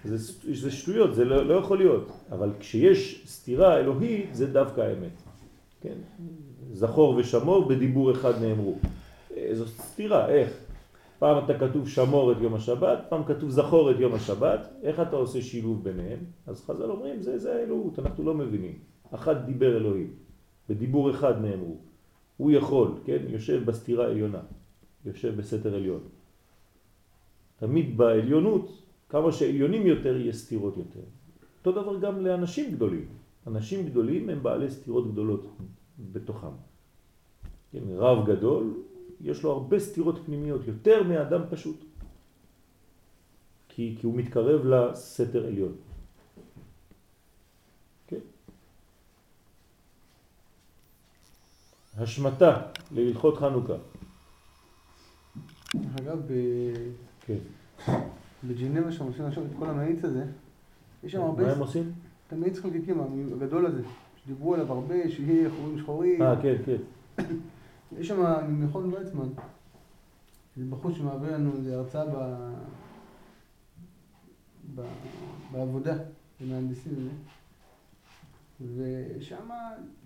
זה, 0.04 0.18
זה 0.54 0.72
שטויות, 0.72 1.16
זה 1.16 1.26
לא, 1.26 1.46
לא 1.46 1.54
יכול 1.54 1.78
להיות. 1.78 2.12
אבל 2.32 2.52
כשיש 2.60 3.24
סתירה 3.28 3.80
אלוהית, 3.80 4.36
זה 4.36 4.48
דווקא 4.48 4.82
האמת. 4.82 5.16
כן? 5.82 5.96
זכור 6.74 7.16
ושמור 7.16 7.68
בדיבור 7.68 8.12
אחד 8.12 8.42
נאמרו. 8.42 8.78
אה, 9.38 9.50
זו 9.54 9.68
סתירה, 9.68 10.30
איך? 10.30 10.69
פעם 11.20 11.46
אתה 11.46 11.60
כתוב 11.60 11.88
שמור 11.88 12.32
את 12.32 12.38
יום 12.42 12.54
השבת, 12.54 13.00
פעם 13.10 13.24
כתוב 13.24 13.50
זכור 13.50 13.92
את 13.92 13.96
יום 14.00 14.14
השבת, 14.14 14.60
איך 14.84 15.00
אתה 15.00 15.16
עושה 15.16 15.42
שילוב 15.42 15.84
ביניהם? 15.84 16.20
אז 16.48 16.66
חז"ל 16.66 16.92
אומרים, 16.92 17.22
זה, 17.22 17.38
זה 17.38 17.56
האלוהות, 17.56 18.00
אנחנו 18.00 18.24
לא 18.24 18.34
מבינים. 18.34 18.74
אחד 19.12 19.46
דיבר 19.46 19.78
אלוהים, 19.78 20.14
בדיבור 20.70 21.12
אחד 21.12 21.42
נאמרו. 21.42 21.76
הוא 22.38 22.52
יכול, 22.52 22.92
כן? 23.06 23.18
יושב 23.28 23.66
בסתירה 23.66 24.06
עליונה, 24.06 24.40
יושב 25.06 25.36
בסתר 25.36 25.76
עליון. 25.76 26.00
תמיד 27.60 27.98
בעליונות, 27.98 28.82
כמה 29.10 29.32
שעליונים 29.32 29.88
יותר, 29.88 30.16
יש 30.18 30.36
סתירות 30.36 30.78
יותר. 30.78 31.06
אותו 31.60 31.72
דבר 31.82 32.00
גם 32.00 32.26
לאנשים 32.26 32.72
גדולים. 32.72 33.06
אנשים 33.48 33.86
גדולים 33.86 34.30
הם 34.30 34.44
בעלי 34.44 34.72
סתירות 34.72 35.12
גדולות 35.12 35.48
בתוכם. 36.12 36.56
כן, 37.72 37.84
רב 37.98 38.26
גדול, 38.26 38.74
יש 39.22 39.44
לו 39.44 39.52
הרבה 39.52 39.80
סתירות 39.80 40.20
פנימיות, 40.26 40.68
יותר 40.68 41.04
מאדם 41.04 41.42
פשוט. 41.50 41.84
כי, 43.70 43.96
כי 44.00 44.06
הוא 44.06 44.16
מתקרב 44.16 44.66
לסתר 44.66 45.48
עליון. 45.48 45.76
כן. 48.08 48.20
השמטה 51.98 52.62
להלכות 52.92 53.38
חנוכה. 53.38 53.74
אגב, 55.76 56.22
ב... 56.28 56.34
כן. 57.22 57.38
בג'ינבה 58.44 58.92
שם 58.92 59.06
עושים 59.06 59.26
עכשיו 59.26 59.44
את 59.46 59.50
כל 59.60 59.70
המאיץ 59.70 60.04
הזה, 60.04 60.26
יש 61.04 61.12
שם 61.12 61.20
מה 61.20 61.26
הרבה, 61.26 61.52
הם 61.52 61.60
עושים? 61.60 61.92
את 62.28 62.34
המאיץ 62.34 62.60
חלקיקים 62.60 63.02
הגדול 63.34 63.66
הזה, 63.66 63.82
שדיברו 64.24 64.54
עליו 64.54 64.72
הרבה, 64.72 65.10
שיהיה 65.10 65.50
חורים 65.50 65.80
שחורים, 65.80 66.22
אה, 66.22 66.42
כן, 66.42 66.56
כן. 66.66 66.78
יש 67.98 68.08
שם 68.08 68.48
ממכון 68.48 68.94
ויצמן, 68.94 69.30
בחוץ 70.70 70.96
שמעביר 70.96 71.34
לנו 71.34 71.52
איזה 71.54 71.78
הרצאה 71.78 72.06
ב... 72.06 72.46
ב... 74.76 74.82
בעבודה, 75.52 75.96
במהנדסים. 76.42 77.10
ושם 78.76 79.50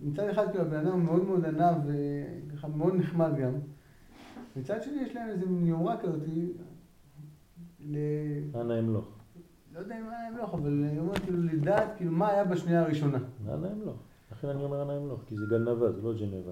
מצד 0.03 0.29
אחד 0.29 0.51
כאילו 0.51 0.63
הבן 0.63 0.87
אדם 0.87 1.05
מאוד 1.05 1.23
מאוד 1.23 1.45
ענב 1.45 1.77
וככה 1.85 2.67
מאוד 2.67 2.95
נחמד 2.95 3.31
גם. 3.37 3.53
מצד 4.55 4.83
שני 4.83 5.01
יש 5.01 5.15
להם 5.15 5.29
איזה 5.29 5.45
מין 5.45 5.67
יומרה 5.67 5.97
כזאת, 5.97 6.21
ל... 7.79 7.97
אנא 8.55 8.79
אמלוך. 8.79 9.05
לא 9.73 9.79
יודע 9.79 9.99
אם 9.99 10.09
היה 10.09 10.29
אמלוך, 10.29 10.53
אבל 10.53 10.83
היא 10.91 10.99
אומרת 10.99 11.19
כאילו 11.19 11.43
לדעת 11.43 11.87
כאילו 11.97 12.11
מה 12.11 12.29
היה 12.29 12.45
בשנייה 12.45 12.81
הראשונה. 12.81 13.17
אנא 13.47 13.67
אמלוך. 13.67 13.97
לכן 14.31 14.47
אני 14.47 14.63
אומר 14.63 14.83
אנא 14.83 14.97
אמלוך, 14.97 15.21
כי 15.27 15.35
זה 15.35 15.45
גנבה, 15.49 15.91
זה 15.91 16.01
לא 16.01 16.13
ג'נבה. 16.13 16.51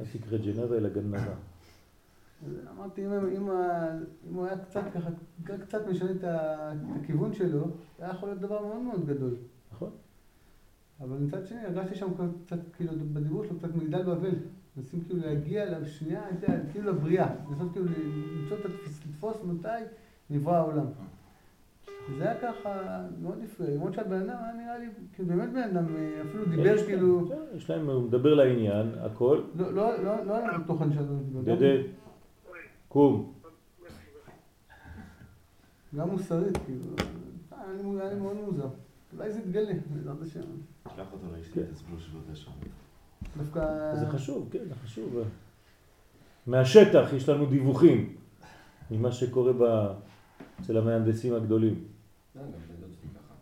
אל 0.00 0.04
תקרא 0.20 0.38
ג'נבה 0.38 0.76
אלא 0.76 0.88
גנבה. 0.88 1.34
אז 2.46 2.52
אמרתי, 2.76 3.06
אם, 3.06 3.12
אם, 3.12 3.50
ה- 3.50 3.90
אם 4.30 4.34
הוא 4.34 4.46
היה 4.46 4.58
קצת 4.58 4.82
ככה, 4.94 5.10
קצת 5.66 5.86
משנה 5.86 6.10
את 6.10 6.24
הכיוון 7.00 7.32
שלו, 7.34 7.66
זה 7.98 8.04
היה 8.04 8.10
יכול 8.14 8.28
להיות 8.28 8.40
דבר 8.40 8.62
מאוד 8.66 8.80
מאוד 8.82 9.06
גדול. 9.06 9.34
נכון? 9.72 9.90
אבל 11.00 11.16
מצד 11.18 11.46
שני, 11.46 11.60
הרגשתי 11.64 11.94
שם 11.94 12.08
קצת, 12.46 12.58
כאילו, 12.76 12.92
בדיבור 13.12 13.44
שלו 13.44 13.58
קצת 13.58 13.74
מגדל 13.74 14.02
בבל. 14.02 14.30
מנסים 14.76 15.00
כאילו 15.04 15.20
להגיע 15.20 15.78
לשנייה, 15.78 16.22
כאילו 16.72 16.90
לבריאה. 16.92 17.34
לנסות 17.50 17.72
כאילו 17.72 17.86
למצוא 17.86 18.56
את 18.60 18.64
התפוס, 18.64 19.00
לתפוס 19.06 19.36
מתי 19.44 19.68
נברא 20.30 20.56
העולם. 20.56 20.86
וזה 22.10 22.24
היה 22.24 22.40
ככה 22.40 23.00
מאוד 23.22 23.38
יפה, 23.44 23.64
למרות 23.64 23.94
שהבן 23.94 24.16
אדם 24.30 24.36
היה 24.42 24.52
נראה 24.64 24.78
לי, 24.78 24.86
כאילו 25.14 25.28
באמת 25.28 25.52
בן 25.52 25.62
אדם, 25.62 25.84
אפילו 26.28 26.44
דיבר 26.44 26.84
כאילו, 26.86 27.20
בסדר, 27.24 27.44
יש 27.56 27.70
להם, 27.70 27.90
הוא 27.90 28.02
מדבר 28.02 28.34
לעניין, 28.34 28.86
הכל. 29.00 29.40
לא, 29.56 29.72
לא, 29.74 30.02
לא, 30.04 30.24
לא 30.26 30.36
היה 30.36 30.50
תוכן 30.66 30.92
של. 30.92 31.04
דדה, 31.44 31.66
קום. 32.88 33.32
גם 35.96 36.08
מוסרית, 36.10 36.56
כאילו, 36.66 36.80
אה, 37.52 37.58
היה 38.02 38.12
לי- 38.12 38.20
מאוד 38.20 38.36
מוזר. 38.36 38.68
אולי 39.16 39.32
זה 39.32 39.38
יתגלה, 39.38 39.72
בעזרת 39.94 40.22
השם. 40.22 40.40
שלח 40.96 41.06
אותו 41.12 41.26
לאשתי, 41.36 41.52
כן. 41.54 41.66
תסבלו 41.72 42.00
שלא 42.00 42.20
תשם. 42.32 42.50
דווקא... 43.38 43.94
זה 43.94 44.06
חשוב, 44.06 44.48
כן, 44.50 44.58
זה 44.68 44.74
חשוב. 44.74 45.16
מהשטח 46.46 47.08
יש 47.16 47.28
לנו 47.28 47.46
דיווחים 47.46 48.16
ממה 48.90 49.12
שקורה 49.12 49.52
ב... 49.52 49.92
אצל 50.60 50.76
המהנדסים 50.76 51.34
הגדולים. 51.34 51.84
לא, 52.36 52.42
גם 52.42 52.48
בן 52.50 52.80
דוד 52.80 52.90
שלי 53.00 53.10
ככה. 53.14 53.34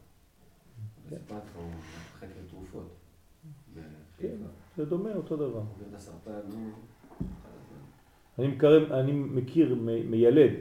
בסיפרת 1.06 1.42
הוא 1.54 1.70
חקר 2.18 2.26
תרופות. 2.50 2.88
כן, 3.74 3.80
בחיפה. 4.16 4.44
זה 4.76 4.84
דומה, 4.84 5.14
אותו 5.14 5.36
דבר. 5.36 5.62
אני, 8.38 8.48
מקרב, 8.48 8.92
אני 8.92 9.12
מכיר 9.12 9.74
מיילד, 9.84 10.52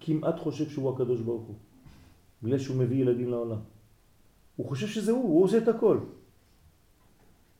כמעט 0.00 0.38
חושב 0.38 0.68
שהוא 0.70 0.94
הקדוש 0.94 1.20
ברוך 1.20 1.42
הוא, 1.42 1.54
בגלל 2.42 2.58
שהוא 2.58 2.76
מביא 2.76 2.96
ילדים 2.96 3.30
לעולם. 3.30 3.60
הוא 4.56 4.66
חושב 4.66 4.86
שזה 4.86 5.12
הוא, 5.12 5.22
הוא 5.22 5.44
עושה 5.44 5.58
את 5.58 5.68
הכל. 5.68 5.98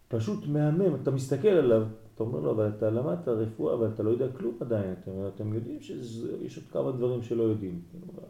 פשוט 0.09 0.47
מהמם, 0.47 0.95
אתה 1.03 1.11
מסתכל 1.11 1.49
עליו, 1.49 1.87
אתה 2.19 2.27
אומר 2.27 2.41
לו, 2.41 2.51
אבל 2.51 2.69
אתה 2.69 2.91
למדת 2.91 3.29
רפואה, 3.29 3.75
אבל 3.75 3.89
אתה 3.95 4.03
לא 4.03 4.11
יודע 4.11 4.27
כלום 4.39 4.57
עדיין, 4.61 4.95
אתם, 5.03 5.11
אתם 5.35 5.55
יודעים 5.55 5.81
שיש 5.81 6.57
עוד 6.57 6.67
כמה 6.73 6.93
דברים 6.93 7.23
שלא 7.23 7.43
יודעים. 7.43 7.81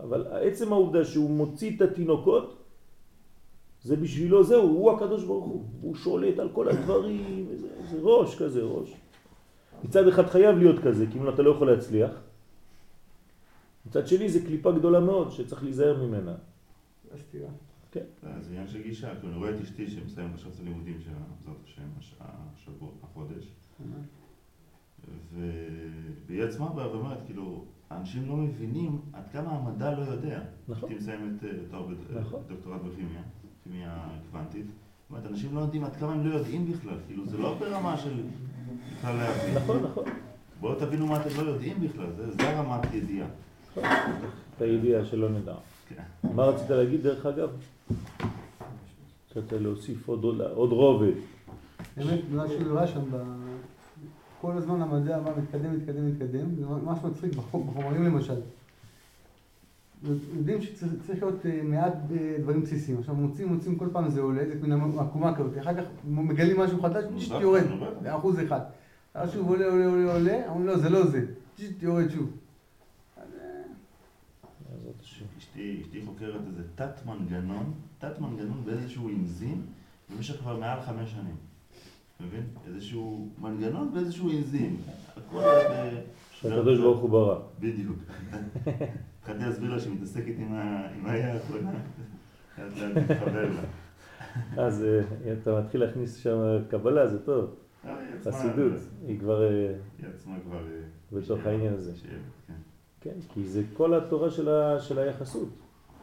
אבל 0.01 0.27
עצם 0.27 0.73
העובדה 0.73 1.05
שהוא 1.05 1.31
מוציא 1.31 1.77
את 1.77 1.83
התינוקות, 1.83 2.57
זה 3.83 3.97
בשבילו 3.97 4.45
זהו, 4.45 4.63
הוא 4.69 4.93
הקדוש 4.93 5.25
ברוך 5.25 5.45
הוא, 5.45 5.65
הוא 5.81 5.95
שולט 5.95 6.39
על 6.39 6.49
כל 6.53 6.69
הדברים, 6.69 7.47
זה, 7.57 7.69
זה 7.91 7.99
ראש 8.03 8.43
כזה, 8.43 8.63
ראש. 8.63 8.95
מצד 9.85 10.09
אחד 10.09 10.27
חייב 10.27 10.59
להיות 10.59 10.79
כזה, 10.85 11.07
כי 11.13 11.19
אם 11.19 11.25
לא 11.25 11.35
אתה 11.35 11.43
לא 11.43 11.51
יכול 11.51 11.71
להצליח. 11.71 12.11
מצד 13.87 14.07
שני 14.07 14.29
זה 14.29 14.41
קליפה 14.47 14.73
גדולה 14.73 15.01
מאוד 15.01 15.31
שצריך 15.31 15.63
להיזהר 15.65 16.07
ממנה. 16.07 16.35
הסתירה. 17.15 17.51
זה 18.41 18.51
עניין 18.51 18.69
של 18.69 18.83
גישה, 18.83 19.21
כי 19.21 19.27
אני 19.27 19.37
רואה 19.37 19.51
את 19.51 19.61
אשתי 19.63 19.91
שמסיימת 19.91 20.35
עכשיו 20.35 20.51
את 20.55 20.61
הלימודים 20.61 21.01
שלה, 21.05 21.13
בעזרת 21.37 21.57
השם, 21.65 21.83
הש- 21.99 22.15
השבוע, 22.21 22.89
החודש, 23.03 23.45
והיא 26.27 26.43
עצמה 26.43 26.69
באה 26.69 26.91
ואומרת, 26.93 27.19
כאילו, 27.27 27.65
האנשים 27.91 28.29
לא 28.29 28.37
מבינים 28.37 29.01
עד 29.13 29.23
כמה 29.33 29.51
המדע 29.51 29.99
לא 29.99 30.03
יודע. 30.03 30.41
נכון. 30.69 30.89
אשתי 30.89 31.01
מסיימת 31.01 31.45
אה, 31.45 31.51
תואר 31.71 31.87
נכון. 32.21 32.43
בדוקטורט 32.47 32.81
בכימיה, 32.81 33.23
כימיה 33.65 34.09
קוונטית. 34.31 34.67
זאת 34.67 35.11
אומרת, 35.11 35.27
אנשים 35.27 35.55
לא 35.55 35.61
יודעים 35.61 35.85
עד 35.85 35.97
כמה 35.97 36.13
הם 36.13 36.27
לא 36.27 36.35
יודעים 36.35 36.73
בכלל, 36.73 36.95
כאילו, 37.07 37.27
זה 37.27 37.39
לא 37.39 37.55
ברמה 37.59 37.97
של 37.97 38.23
בכלל 38.99 39.17
להבין. 39.17 39.55
נכון, 39.55 39.83
נכון. 39.83 40.05
בואו 40.61 40.75
תבינו 40.75 41.07
מה 41.07 41.21
אתם 41.21 41.29
לא 41.37 41.51
יודעים 41.51 41.81
בכלל, 41.81 42.07
זה, 42.17 42.49
הרמת 42.49 42.95
ידיעה. 42.95 43.29
את 44.57 44.63
הידיעה 44.63 45.05
שלא 45.05 45.29
נדע. 45.29 45.55
כן. 45.89 46.03
מה 46.35 46.45
רצית 46.45 46.71
להגיד 46.71 47.03
דרך 47.03 47.27
אגב? 47.27 47.51
רצית 49.37 49.53
להוסיף 49.53 50.09
עוד 50.09 50.73
רובד. 50.73 51.13
באמת, 51.99 52.21
מה 52.31 52.49
שהוא 52.49 52.63
הראה 52.63 52.87
שם, 52.87 53.01
כל 54.41 54.53
הזמן 54.57 54.83
המדע 54.83 55.21
בא 55.21 55.31
מתקדם, 55.39 55.77
מתקדם, 55.77 56.07
מתקדם, 56.09 56.55
זה 56.55 56.67
ממש 56.67 56.99
מצחיק 57.05 57.33
בחומ- 57.33 57.71
בחומרים 57.71 58.03
למשל. 58.05 58.41
יודעים 60.37 60.63
שצריך 60.63 60.93
צריך 61.07 61.23
להיות 61.23 61.47
אה, 61.47 61.61
מעט 61.65 61.93
אה, 62.21 62.37
דברים 62.41 62.63
בסיסיים. 62.63 62.99
עכשיו 62.99 63.15
מוצאים, 63.15 63.49
מוצאים 63.49 63.79
כל 63.79 63.89
פעם 63.93 64.09
זה 64.11 64.21
עולה, 64.21 64.43
זה 64.61 64.67
מין 64.67 64.99
עקומה 64.99 65.35
כזאת, 65.37 65.59
אחר 65.59 65.75
כך 65.75 65.83
מגלים 66.05 66.61
משהו 66.61 66.83
חדש, 66.83 67.05
פשוט 67.17 67.41
יורד. 67.41 67.63
באחוז 68.03 68.41
אחד. 68.41 68.61
אז 69.15 69.33
שוב 69.33 69.49
עולה, 69.49 69.67
עולה, 69.67 69.87
עולה, 69.87 70.13
עולה, 70.15 70.49
אומרים 70.49 70.67
לא, 70.67 70.77
זה 70.79 70.89
לא 70.89 71.07
זה, 71.07 71.27
פשוט 71.57 71.83
יורד 71.83 72.09
שוב. 72.11 72.31
אה. 73.19 73.23
אשתי, 75.39 75.83
חוקרת 76.07 76.41
איזה 76.47 76.63
תת 76.75 77.07
מנגנון, 77.07 77.73
תת 77.99 78.21
מנגנון 78.21 78.63
באיזשהו 78.65 79.09
אנזים 79.09 79.63
במשך 80.17 80.37
כבר 80.41 80.57
מעל 80.61 80.81
חמש 80.81 81.11
שנים. 81.11 81.37
מבין? 82.21 82.43
איזשהו 82.67 83.29
מנגנון 83.39 83.91
באיזשהו 83.95 84.31
אנזים. 84.31 84.77
הכל 85.17 85.39
ב... 85.71 85.99
שהקדוש 86.33 86.79
ברוך 86.81 87.01
הוא 87.01 87.11
ברא. 87.11 87.39
בדיוק. 87.61 87.97
התחלתי 89.21 89.45
להסביר 89.45 89.71
לה 89.75 89.81
שהיא 89.81 89.95
מתעסקת 89.95 90.35
עם 90.39 90.53
ה- 90.53 90.89
עם 90.95 91.07
האי 91.07 91.23
האחרונה. 91.23 91.71
לאט 92.59 92.73
לאט 92.79 93.11
מתחבר 93.11 93.49
לה. 93.49 93.61
אז 94.65 94.85
אה, 94.85 95.03
אתה 95.33 95.61
מתחיל 95.61 95.81
להכניס 95.85 96.17
שם 96.17 96.39
קבלה, 96.71 97.09
זה 97.09 97.19
טוב. 97.19 97.55
אה, 97.85 97.99
היא 97.99 98.21
חסידות. 98.25 98.73
כבר 99.21 99.43
אה, 99.43 99.73
היא 99.99 100.07
עצמה 100.15 100.35
כבר... 100.47 100.59
אה, 100.67 100.81
בתוך 101.21 101.47
העניין 101.47 101.75
הזה. 101.75 101.93
כן. 102.03 102.55
כן, 103.01 103.15
כי 103.35 103.45
זה 103.45 103.63
כל 103.75 103.95
התורה 103.95 104.31
של, 104.81 104.99
היחסות. 104.99 105.49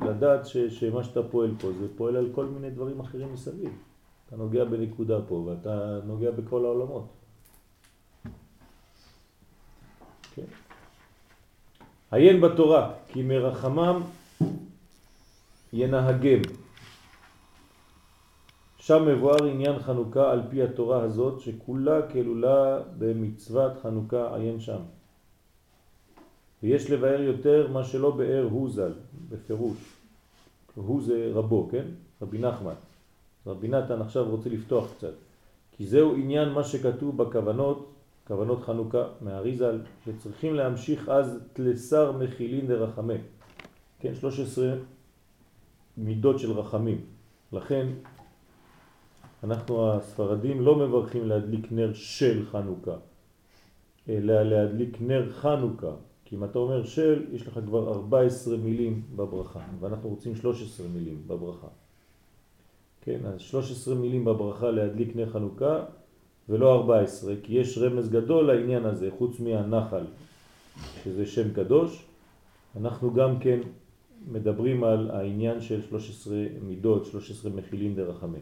לדעת 0.02 0.46
שמה 0.70 1.04
שאתה 1.04 1.24
פועל 1.24 1.52
פה 1.60 1.72
זה 1.80 1.88
פועל 1.98 2.16
על 2.16 2.30
כל 2.32 2.46
מיני 2.46 2.70
דברים 2.70 3.00
אחרים 3.00 3.34
מסביב. 3.34 3.70
אתה 4.28 4.36
נוגע 4.36 4.66
בנקודה 4.66 5.22
פה 5.28 5.36
ואתה 5.36 6.00
נוגע 6.06 6.32
בכל 6.32 6.66
העולמות. 6.66 7.06
כן. 10.36 10.46
עיין 12.12 12.42
בתורה, 12.42 12.94
כי 13.08 13.24
מרחמם 13.24 14.02
ינהגם. 15.74 16.42
שם 18.78 19.06
מבואר 19.08 19.46
עניין 19.46 19.80
חנוכה 19.80 20.32
על 20.32 20.42
פי 20.50 20.64
התורה 20.64 21.02
הזאת, 21.02 21.40
שכולה 21.40 22.12
כלולה 22.12 22.80
במצוות 22.98 23.72
חנוכה 23.82 24.36
עיין 24.36 24.60
שם. 24.60 24.82
ויש 26.64 26.90
לבאר 26.92 27.22
יותר 27.22 27.68
מה 27.72 27.84
שלא 27.84 28.12
באר 28.12 28.48
הוא 28.52 28.70
ז"ל, 28.70 28.94
בפירוש. 29.30 29.78
הוא 30.76 31.02
זה 31.04 31.32
רבו, 31.34 31.68
כן? 31.72 31.86
רבי 32.22 32.38
נחמן. 32.38 32.74
רבי 33.48 33.68
נתן 33.68 34.02
עכשיו 34.02 34.30
רוצה 34.30 34.50
לפתוח 34.50 34.94
קצת. 34.98 35.14
כי 35.72 35.88
זהו 35.88 36.16
עניין 36.16 36.50
מה 36.50 36.64
שכתוב 36.64 37.18
בכוונות, 37.18 37.92
כוונות 38.28 38.64
חנוכה 38.64 39.08
מהאריזל, 39.22 39.80
שצריכים 40.06 40.54
להמשיך 40.54 41.10
אז 41.10 41.40
תלסר 41.54 42.12
מחילין 42.12 42.68
דרחמה. 42.68 43.14
כן, 44.00 44.16
13 44.16 44.74
מידות 45.98 46.40
של 46.40 46.52
רחמים. 46.52 47.02
לכן 47.52 47.88
אנחנו 49.44 49.92
הספרדים 49.92 50.62
לא 50.62 50.76
מברכים 50.76 51.28
להדליק 51.28 51.72
נר 51.72 51.94
של 51.94 52.46
חנוכה, 52.46 52.96
אלא 54.10 54.44
להדליק 54.44 55.02
נר 55.02 55.32
חנוכה. 55.32 55.92
כי 56.26 56.36
אם 56.36 56.44
אתה 56.44 56.60
אומר 56.60 56.84
של, 56.84 57.26
יש 57.32 57.48
לך 57.48 57.60
כבר 57.66 57.94
14 57.94 58.58
מילים 58.58 59.02
בברכה, 59.16 59.60
ואנחנו 59.80 60.10
רוצים 60.10 60.36
13 60.36 60.88
מילים 60.88 61.24
בברכה. 61.28 61.68
כן, 63.06 63.20
אז 63.26 63.42
13 63.42 63.96
מילים 63.96 64.26
בברכה 64.26 64.72
להדליק 64.72 65.16
נר 65.16 65.30
חנוכה, 65.30 65.86
ולא 66.50 66.76
14, 66.76 67.34
כי 67.44 67.54
יש 67.54 67.78
רמז 67.78 68.10
גדול 68.10 68.48
לעניין 68.48 68.86
הזה, 68.86 69.10
חוץ 69.18 69.40
מהנחל 69.40 70.06
שזה 71.04 71.26
שם 71.26 71.54
קדוש. 71.54 72.06
אנחנו 72.78 73.14
גם 73.14 73.40
כן 73.40 73.60
מדברים 74.32 74.84
על 74.84 75.12
העניין 75.12 75.62
של 75.62 75.82
13 75.82 76.36
מידות, 76.62 77.06
13 77.06 77.52
מכילים 77.52 77.96
דרחמי, 77.96 78.40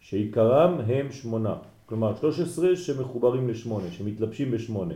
שעיקרם 0.00 0.80
הם 0.80 1.12
שמונה, 1.12 1.56
כלומר 1.86 2.16
13 2.16 2.76
שמחוברים 2.76 3.48
לשמונה, 3.48 3.90
שמתלבשים 3.90 4.50
בשמונה, 4.50 4.94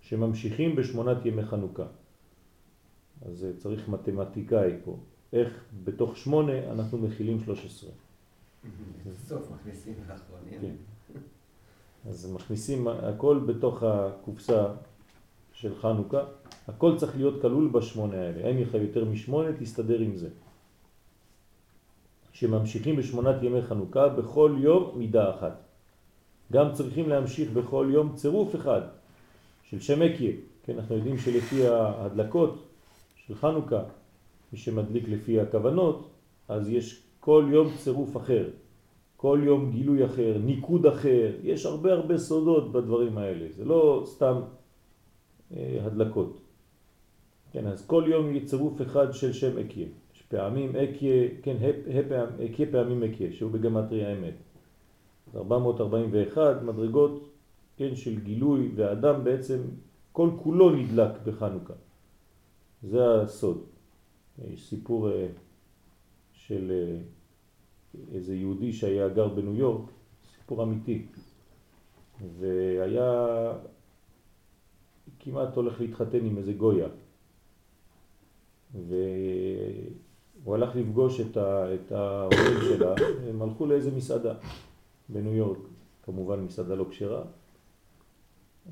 שממשיכים 0.00 0.76
בשמונת 0.76 1.26
ימי 1.26 1.44
חנוכה. 1.44 1.86
אז 3.26 3.46
צריך 3.58 3.88
מתמטיקאי 3.88 4.72
פה, 4.84 4.96
איך 5.32 5.64
בתוך 5.84 6.16
שמונה 6.16 6.72
אנחנו 6.72 6.98
מכילים 6.98 7.40
13. 7.44 7.90
בסוף 9.06 9.50
מכניסים 9.50 9.94
לאחרונים. 10.08 10.60
כן. 10.60 11.20
אז 12.08 12.32
מכניסים 12.32 12.88
הכל 12.88 13.40
בתוך 13.46 13.82
הקופסה 13.82 14.66
של 15.52 15.74
חנוכה, 15.74 16.24
הכל 16.68 16.98
צריך 16.98 17.16
להיות 17.16 17.42
כלול 17.42 17.68
בשמונה 17.68 18.16
האלה, 18.16 18.40
אין 18.48 18.62
לך 18.62 18.74
יותר 18.74 19.04
משמונה, 19.04 19.48
תסתדר 19.58 20.00
עם 20.00 20.16
זה. 20.16 20.28
שממשיכים 22.32 22.96
בשמונת 22.96 23.42
ימי 23.42 23.62
חנוכה 23.62 24.08
בכל 24.08 24.56
יום 24.58 24.98
מידה 24.98 25.30
אחת. 25.30 25.62
גם 26.52 26.72
צריכים 26.72 27.08
להמשיך 27.08 27.50
בכל 27.50 27.88
יום 27.92 28.14
צירוף 28.14 28.56
אחד 28.56 28.80
של 29.64 29.80
שם 29.80 30.02
אקיה. 30.02 30.32
כן, 30.64 30.78
אנחנו 30.78 30.96
יודעים 30.96 31.18
שלפי 31.18 31.66
ההדלקות 31.66 32.66
של 33.26 33.34
חנוכה, 33.34 33.82
מי 34.56 34.60
שמדליק 34.60 35.08
לפי 35.08 35.40
הכוונות, 35.40 36.08
אז 36.48 36.68
יש 36.68 37.02
כל 37.20 37.48
יום 37.52 37.68
צירוף 37.76 38.16
אחר, 38.16 38.48
כל 39.16 39.40
יום 39.44 39.70
גילוי 39.70 40.04
אחר, 40.04 40.38
ניקוד 40.44 40.86
אחר, 40.86 41.32
יש 41.42 41.66
הרבה 41.66 41.92
הרבה 41.92 42.18
סודות 42.18 42.72
בדברים 42.72 43.18
האלה, 43.18 43.46
זה 43.56 43.64
לא 43.64 44.02
סתם 44.06 44.40
אה, 45.56 45.78
הדלקות. 45.84 46.40
כן, 47.52 47.66
אז 47.66 47.86
כל 47.86 48.04
יום 48.06 48.30
יהיה 48.30 48.46
צירוף 48.46 48.82
אחד 48.82 49.12
של 49.12 49.32
שם 49.32 49.58
אקיה. 49.58 49.86
יש 50.14 50.22
פעמים 50.22 50.76
אקיה, 50.76 51.28
כן, 51.42 51.56
אקיה 52.44 52.66
פעמים 52.72 53.02
אקיה, 53.02 53.32
שהוא 53.32 53.50
בגמטרי 53.50 54.04
האמת. 54.04 54.34
441 55.36 56.62
מדרגות, 56.62 57.28
כן, 57.76 57.96
של 57.96 58.20
גילוי, 58.20 58.72
והאדם 58.76 59.24
בעצם 59.24 59.60
כל 60.12 60.30
כולו 60.42 60.70
נדלק 60.70 61.12
בחנוכה. 61.24 61.74
זה 62.82 63.20
הסוד. 63.22 63.75
יש 64.44 64.68
סיפור 64.68 65.10
אה, 65.10 65.26
של 66.32 66.70
אה, 66.70 66.98
איזה 68.12 68.34
יהודי 68.34 68.72
שהיה 68.72 69.08
גר 69.08 69.28
בניו 69.28 69.54
יורק, 69.54 69.90
סיפור 70.36 70.62
אמיתי, 70.62 71.06
והיה 72.38 73.52
כמעט 75.18 75.56
הולך 75.56 75.80
להתחתן 75.80 76.26
עם 76.26 76.38
איזה 76.38 76.52
גויה. 76.52 76.88
והוא 78.74 80.54
הלך 80.54 80.76
לפגוש 80.76 81.20
את, 81.20 81.36
את 81.74 81.92
ההורים 81.92 82.60
שלה, 82.68 82.94
הם 83.28 83.42
הלכו 83.42 83.66
לאיזה 83.66 83.90
מסעדה 83.90 84.34
בניו 85.08 85.34
יורק, 85.34 85.58
כמובן 86.02 86.40
מסעדה 86.40 86.74
לא 86.74 86.86
כשרה, 86.90 87.24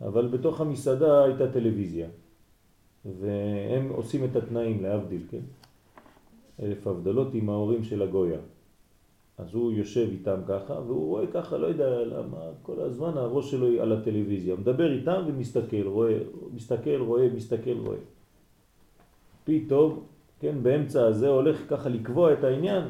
אבל 0.03 0.29
בתוך 0.29 0.61
המסעדה 0.61 1.25
הייתה 1.25 1.53
טלוויזיה, 1.53 2.09
והם 3.05 3.89
עושים 3.89 4.25
את 4.25 4.37
התנאים 4.37 4.83
להבדיל, 4.83 5.23
כן? 5.31 5.41
אלף 6.63 6.87
הבדלות 6.87 7.35
עם 7.35 7.51
ההורים 7.51 7.85
של 7.85 8.03
הגויה. 8.03 8.39
אז 9.39 9.55
הוא 9.55 9.73
יושב 9.73 10.09
איתם 10.11 10.41
ככה, 10.49 10.73
והוא 10.73 11.07
רואה 11.07 11.27
ככה, 11.27 11.57
לא 11.57 11.67
יודע 11.67 12.05
למה, 12.05 12.39
כל 12.63 12.81
הזמן 12.81 13.19
הראש 13.19 13.51
שלו 13.51 13.83
על 13.83 13.93
הטלוויזיה, 13.93 14.57
מדבר 14.57 14.93
איתם 14.93 15.23
ומסתכל, 15.27 15.87
רואה, 15.87 16.19
מסתכל, 16.55 16.97
רואה, 16.97 17.29
מסתכל, 17.35 17.79
רואה. 17.79 17.99
פתאום, 19.45 20.05
כן, 20.41 20.63
באמצע 20.63 21.07
הזה 21.07 21.29
הולך 21.29 21.71
ככה 21.71 21.89
לקבוע 21.89 22.33
את 22.33 22.45
העניין, 22.45 22.85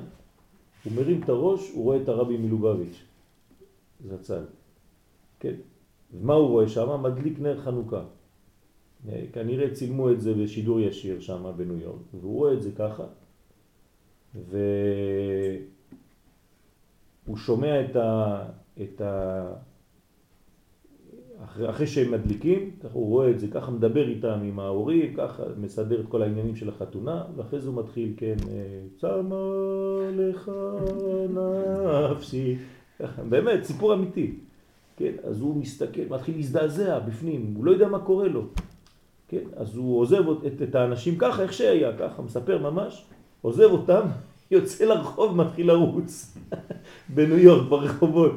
הוא 0.85 0.93
מרים 0.97 1.21
את 1.25 1.29
הראש, 1.29 1.71
הוא 1.71 1.85
רואה 1.85 2.03
את 2.03 2.09
הרבי 2.09 2.37
מלובביץ', 2.37 3.03
זצ"ל, 4.05 4.45
כן, 5.41 5.55
ומה 6.13 6.35
הוא 6.35 6.49
רואה 6.49 6.69
שם? 6.69 7.03
מדליק 7.03 7.41
נר 7.41 7.61
חנוכה. 7.61 8.03
כנראה 9.33 9.71
צילמו 9.71 10.11
את 10.11 10.21
זה 10.21 10.35
בשידור 10.35 10.81
ישיר 10.81 11.21
שם 11.21 11.53
בניו 11.57 11.79
יורק, 11.79 12.01
והוא 12.15 12.35
רואה 12.35 12.53
את 12.53 12.63
זה 12.63 12.71
ככה, 12.73 13.05
והוא 14.35 14.57
שומע 17.37 17.85
את 17.85 17.97
ה... 17.97 18.43
את 18.83 19.01
ה... 19.01 19.53
אחרי, 21.45 21.71
אחרי 21.71 21.87
שהם 21.87 22.13
מדליקים, 22.13 22.71
ככה 22.83 22.93
הוא 22.93 23.09
רואה 23.09 23.31
את 23.31 23.41
זה, 23.41 23.49
ככה 23.49 23.71
מדבר 23.71 24.09
איתם 24.09 24.41
עם 24.43 24.59
ההורים, 24.59 25.15
ככה 25.17 25.43
מסדר 25.57 26.01
את 26.01 26.07
כל 26.09 26.23
העניינים 26.23 26.57
של 26.57 26.69
החתונה, 26.69 27.25
ואחרי 27.37 27.61
זה 27.61 27.69
הוא 27.69 27.77
מתחיל, 27.83 28.15
כן, 28.17 28.37
צמה 29.01 29.37
לך 30.13 30.51
נפשי, 32.11 32.57
ככה, 32.99 33.23
באמת, 33.23 33.65
סיפור 33.65 33.95
אמיתי. 33.95 34.35
כן, 34.97 35.13
אז 35.25 35.41
הוא 35.41 35.57
מסתכל, 35.57 36.03
מתחיל 36.11 36.37
להזדעזע 36.37 36.99
בפנים, 36.99 37.55
הוא 37.57 37.65
לא 37.65 37.71
יודע 37.71 37.89
מה 37.89 37.99
קורה 37.99 38.29
לו. 38.29 38.43
כן, 39.29 39.45
אז 39.57 39.77
הוא 39.77 40.01
עוזב 40.01 40.29
את, 40.47 40.63
את 40.63 40.75
האנשים 40.75 41.19
ככה, 41.19 41.43
איך 41.43 41.53
שהיה, 41.53 41.97
ככה, 41.99 42.23
מספר 42.23 42.59
ממש, 42.59 43.05
עוזב 43.43 43.71
אותם, 43.71 44.07
יוצא 44.51 44.85
לרחוב, 44.85 45.37
מתחיל 45.37 45.67
לרוץ 45.67 46.39
בניו 47.15 47.39
יורק, 47.39 47.69
ברחובות. 47.69 48.33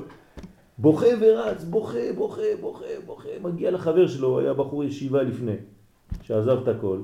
בוכה 0.77 1.07
ורץ, 1.21 1.63
בוכה, 1.63 2.13
בוכה, 2.15 2.41
בוכה, 2.61 2.85
בוכה, 3.05 3.29
מגיע 3.41 3.71
לחבר 3.71 4.07
שלו, 4.07 4.39
היה 4.39 4.53
בחור 4.53 4.83
ישיבה 4.83 5.23
לפני, 5.23 5.55
שעזב 6.21 6.57
את 6.63 6.67
הכל. 6.67 6.99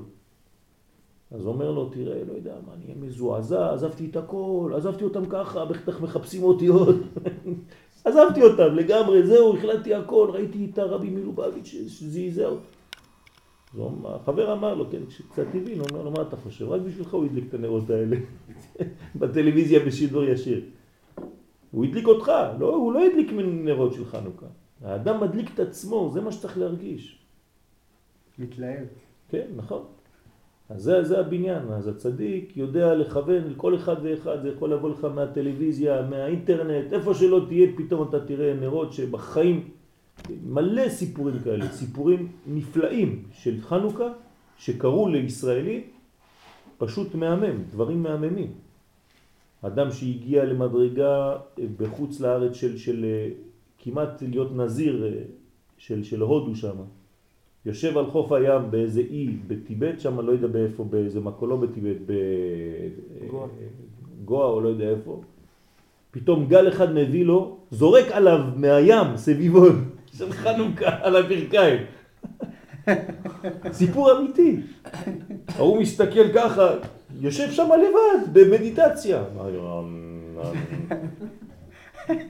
אז 1.30 1.46
אומר 1.46 1.70
לו, 1.70 1.88
תראה, 1.88 2.18
לא 2.28 2.32
יודע 2.32 2.54
מה, 2.66 2.72
אני 2.74 2.94
מזועזע, 3.06 3.72
עזבתי 3.72 4.06
את 4.10 4.16
הכל, 4.16 4.72
עזבתי 4.76 5.04
אותם 5.04 5.26
ככה, 5.26 5.64
בטח 5.64 6.00
מחפשים 6.00 6.42
אותי 6.42 6.66
עוד. 6.66 6.96
עזבתי 8.04 8.42
אותם 8.42 8.74
לגמרי, 8.74 9.26
זהו, 9.26 9.56
החלטתי 9.56 9.94
הכל, 9.94 10.28
ראיתי 10.32 10.70
את 10.72 10.78
הרבי 10.78 11.10
מלובביץ' 11.10 11.74
שזעזע 11.88 12.46
אותי. 12.46 12.66
החבר 14.04 14.52
אמר 14.52 14.74
לו, 14.74 14.90
כן, 14.90 15.06
כשקצת 15.06 15.46
הבין, 15.54 15.78
הוא 15.78 15.86
אומר 15.90 16.02
לו, 16.02 16.10
מה 16.10 16.22
אתה 16.22 16.36
חושב? 16.36 16.68
רק 16.68 16.80
בשבילך 16.80 17.14
הוא 17.14 17.24
הדליק 17.24 17.44
את 17.48 17.54
הנרות 17.54 17.90
האלה 17.90 18.16
בטלוויזיה 19.18 19.80
בשידור 19.86 20.24
ישיר. 20.24 20.64
הוא 21.70 21.84
הדליק 21.84 22.06
אותך, 22.06 22.32
לא, 22.58 22.74
הוא 22.76 22.92
לא 22.92 23.06
הדליק 23.06 23.32
מנרות 23.32 23.92
של 23.92 24.04
חנוכה. 24.04 24.46
האדם 24.82 25.20
מדליק 25.20 25.54
את 25.54 25.60
עצמו, 25.60 26.10
זה 26.12 26.20
מה 26.20 26.32
שצריך 26.32 26.58
להרגיש. 26.58 27.18
מתלהב. 28.38 28.86
כן, 29.28 29.46
נכון. 29.56 29.82
אז 30.68 30.82
זה, 30.82 31.04
זה 31.04 31.20
הבניין, 31.20 31.62
אז 31.72 31.88
הצדיק 31.88 32.56
יודע 32.56 32.94
לכוון 32.94 33.44
לכל 33.50 33.74
אחד 33.74 33.96
ואחד, 34.02 34.42
זה 34.42 34.48
יכול 34.48 34.72
לבוא 34.72 34.90
לך 34.90 35.04
מהטלוויזיה, 35.04 36.02
מהאינטרנט, 36.02 36.92
איפה 36.92 37.14
שלא 37.14 37.44
תהיה, 37.48 37.68
פתאום 37.76 38.08
אתה 38.08 38.26
תראה 38.26 38.54
נרות 38.54 38.92
שבחיים, 38.92 39.68
מלא 40.44 40.88
סיפורים 40.88 41.38
כאלה, 41.44 41.72
סיפורים 41.72 42.28
נפלאים 42.46 43.22
של 43.32 43.60
חנוכה 43.60 44.08
שקרו 44.58 45.08
לישראלי, 45.08 45.84
פשוט 46.78 47.14
מהמם, 47.14 47.62
דברים 47.70 48.02
מהממים. 48.02 48.52
אדם 49.62 49.90
שהגיע 49.90 50.44
למדרגה 50.44 51.36
בחוץ 51.76 52.20
לארץ 52.20 52.54
של, 52.54 52.78
של 52.78 53.04
כמעט 53.78 54.22
להיות 54.22 54.56
נזיר 54.56 55.14
של, 55.78 56.04
של 56.04 56.20
הודו 56.20 56.54
שם, 56.54 56.76
יושב 57.66 57.98
על 57.98 58.06
חוף 58.06 58.32
הים 58.32 58.70
באיזה 58.70 59.00
אי 59.00 59.28
בטיבט, 59.46 60.00
שם 60.00 60.20
לא 60.20 60.32
יודע 60.32 60.46
באיפה, 60.46 60.84
באיזה 60.84 61.20
מקום, 61.20 61.48
לא 61.48 61.56
בטיבט, 61.56 61.96
בגואה 64.22 64.46
או 64.46 64.60
לא 64.60 64.68
יודע 64.68 64.90
איפה, 64.90 65.22
פתאום 66.10 66.46
גל 66.46 66.68
אחד 66.68 66.94
מביא 66.94 67.24
לו, 67.24 67.56
זורק 67.70 68.06
עליו 68.12 68.40
מהים 68.56 69.16
סביבון 69.16 69.93
של 70.18 70.32
חנוכה 70.32 70.96
על 71.02 71.16
הברכיים. 71.16 71.78
סיפור 73.72 74.18
אמיתי. 74.18 74.60
ההוא 75.48 75.80
מסתכל 75.80 76.32
ככה, 76.34 76.74
יושב 77.20 77.50
שם 77.50 77.68
לבד, 77.68 78.32
במדיטציה. 78.32 79.24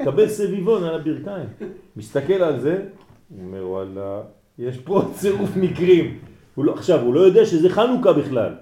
קבל 0.04 0.28
סביבון 0.28 0.84
על 0.84 0.94
הברכיים. 0.94 1.48
מסתכל 1.96 2.42
על 2.42 2.60
זה, 2.60 2.82
הוא 3.28 3.44
אומר 3.44 3.68
וואלה, 3.68 4.20
יש 4.58 4.78
פה 4.78 5.02
צירוף 5.14 5.56
מקרים. 5.56 6.18
הוא 6.54 6.64
לא, 6.64 6.72
עכשיו, 6.72 7.00
הוא 7.00 7.14
לא 7.14 7.20
יודע 7.20 7.46
שזה 7.46 7.68
חנוכה 7.70 8.12
בכלל. 8.12 8.54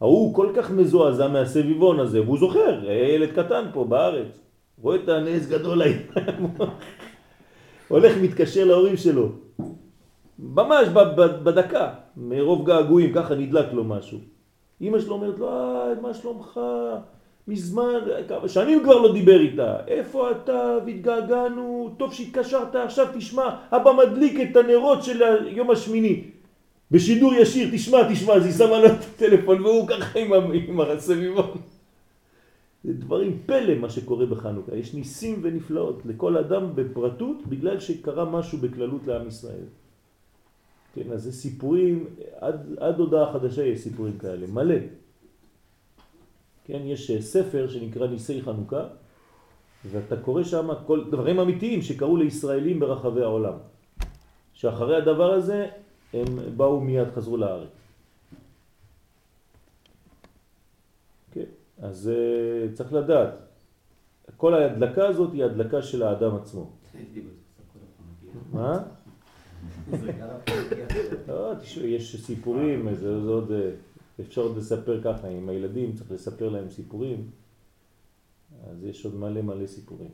ההוא 0.00 0.34
כל 0.34 0.52
כך 0.56 0.70
מזועזע 0.70 1.28
מהסביבון 1.28 2.00
הזה, 2.00 2.22
והוא 2.22 2.38
זוכר, 2.38 2.90
ילד 2.90 3.30
קטן 3.32 3.64
פה 3.72 3.84
בארץ, 3.84 4.40
רואה 4.82 4.96
את 4.96 5.08
הנס 5.08 5.46
גדול 5.46 5.82
הולך 7.88 8.12
מתקשר 8.22 8.64
להורים 8.64 8.96
שלו, 8.96 9.28
ממש 10.38 10.88
בדקה, 11.44 11.88
מרוב 12.16 12.66
געגועים, 12.66 13.12
ככה 13.12 13.34
נדלק 13.34 13.72
לו 13.72 13.84
משהו. 13.84 14.18
אמא 14.80 15.00
שלו 15.00 15.14
אומרת 15.14 15.38
לו, 15.38 15.48
אה, 15.48 16.00
מה 16.02 16.14
שלומך? 16.14 16.60
מזמן, 17.48 17.98
שנים 18.46 18.82
כבר 18.82 18.98
לא 18.98 19.12
דיבר 19.12 19.40
איתה, 19.40 19.76
איפה 19.88 20.30
אתה? 20.30 20.78
והתגעגענו, 20.86 21.94
טוב 21.98 22.12
שהתקשרת, 22.12 22.74
עכשיו 22.74 23.06
תשמע, 23.14 23.56
אבא 23.72 23.92
מדליק 23.92 24.40
את 24.40 24.56
הנרות 24.56 25.02
של 25.04 25.22
היום 25.22 25.70
השמיני. 25.70 26.24
בשידור 26.90 27.34
ישיר, 27.34 27.68
תשמע, 27.72 28.12
תשמע, 28.12 28.34
אז 28.34 28.44
היא 28.44 28.52
שמה 28.52 28.78
לו 28.78 28.86
את 28.86 29.04
הטלפון 29.14 29.62
והוא 29.62 29.88
ככה 29.88 30.18
עם 30.68 30.80
הסביבון. 30.80 31.50
זה 32.84 32.92
דברים 32.92 33.38
פלא 33.46 33.74
מה 33.74 33.90
שקורה 33.90 34.26
בחנוכה, 34.26 34.76
יש 34.76 34.94
ניסים 34.94 35.40
ונפלאות 35.42 36.06
לכל 36.06 36.36
אדם 36.36 36.74
בפרטות 36.74 37.46
בגלל 37.46 37.80
שקרה 37.80 38.24
משהו 38.24 38.58
בכללות 38.58 39.06
לעם 39.06 39.28
ישראל. 39.28 39.64
כן, 40.94 41.12
אז 41.12 41.22
זה 41.22 41.32
סיפורים, 41.32 42.06
עד, 42.38 42.78
עד 42.78 42.98
הודעה 42.98 43.32
חדשה 43.32 43.64
יש 43.64 43.80
סיפורים 43.80 44.18
כאלה, 44.18 44.46
מלא. 44.46 44.74
כן, 46.64 46.80
יש 46.84 47.10
ספר 47.20 47.68
שנקרא 47.68 48.06
ניסי 48.06 48.42
חנוכה, 48.42 48.84
ואתה 49.90 50.16
קורא 50.16 50.42
שם 50.42 50.68
כל 50.86 51.04
דברים 51.10 51.40
אמיתיים 51.40 51.82
שקרו 51.82 52.16
לישראלים 52.16 52.80
ברחבי 52.80 53.22
העולם. 53.22 53.54
שאחרי 54.54 54.96
הדבר 54.96 55.32
הזה 55.32 55.68
הם 56.12 56.56
באו 56.56 56.80
מיד, 56.80 57.08
חזרו 57.14 57.36
לארץ. 57.36 57.68
כן, 61.32 61.50
אז 61.84 62.10
uh, 62.10 62.72
צריך 62.72 62.92
לדעת, 62.92 63.34
כל 64.36 64.54
ההדלקה 64.54 65.08
הזאת 65.08 65.32
היא 65.32 65.44
הדלקה 65.44 65.82
של 65.82 66.02
האדם 66.02 66.36
עצמו. 66.36 66.70
מה? 68.52 68.82
לא, 71.28 71.52
יש 71.84 72.26
סיפורים, 72.26 72.94
זה 72.94 73.08
עוד, 73.08 73.52
אה, 73.52 73.70
אפשר 74.20 74.40
עוד 74.40 74.56
לספר 74.56 75.00
ככה, 75.02 75.28
עם 75.28 75.48
הילדים 75.48 75.92
צריך 75.92 76.10
לספר 76.10 76.48
להם 76.48 76.70
סיפורים, 76.70 77.30
אז 78.70 78.84
יש 78.84 79.04
עוד 79.04 79.14
מלא 79.14 79.42
מלא 79.42 79.66
סיפורים. 79.66 80.10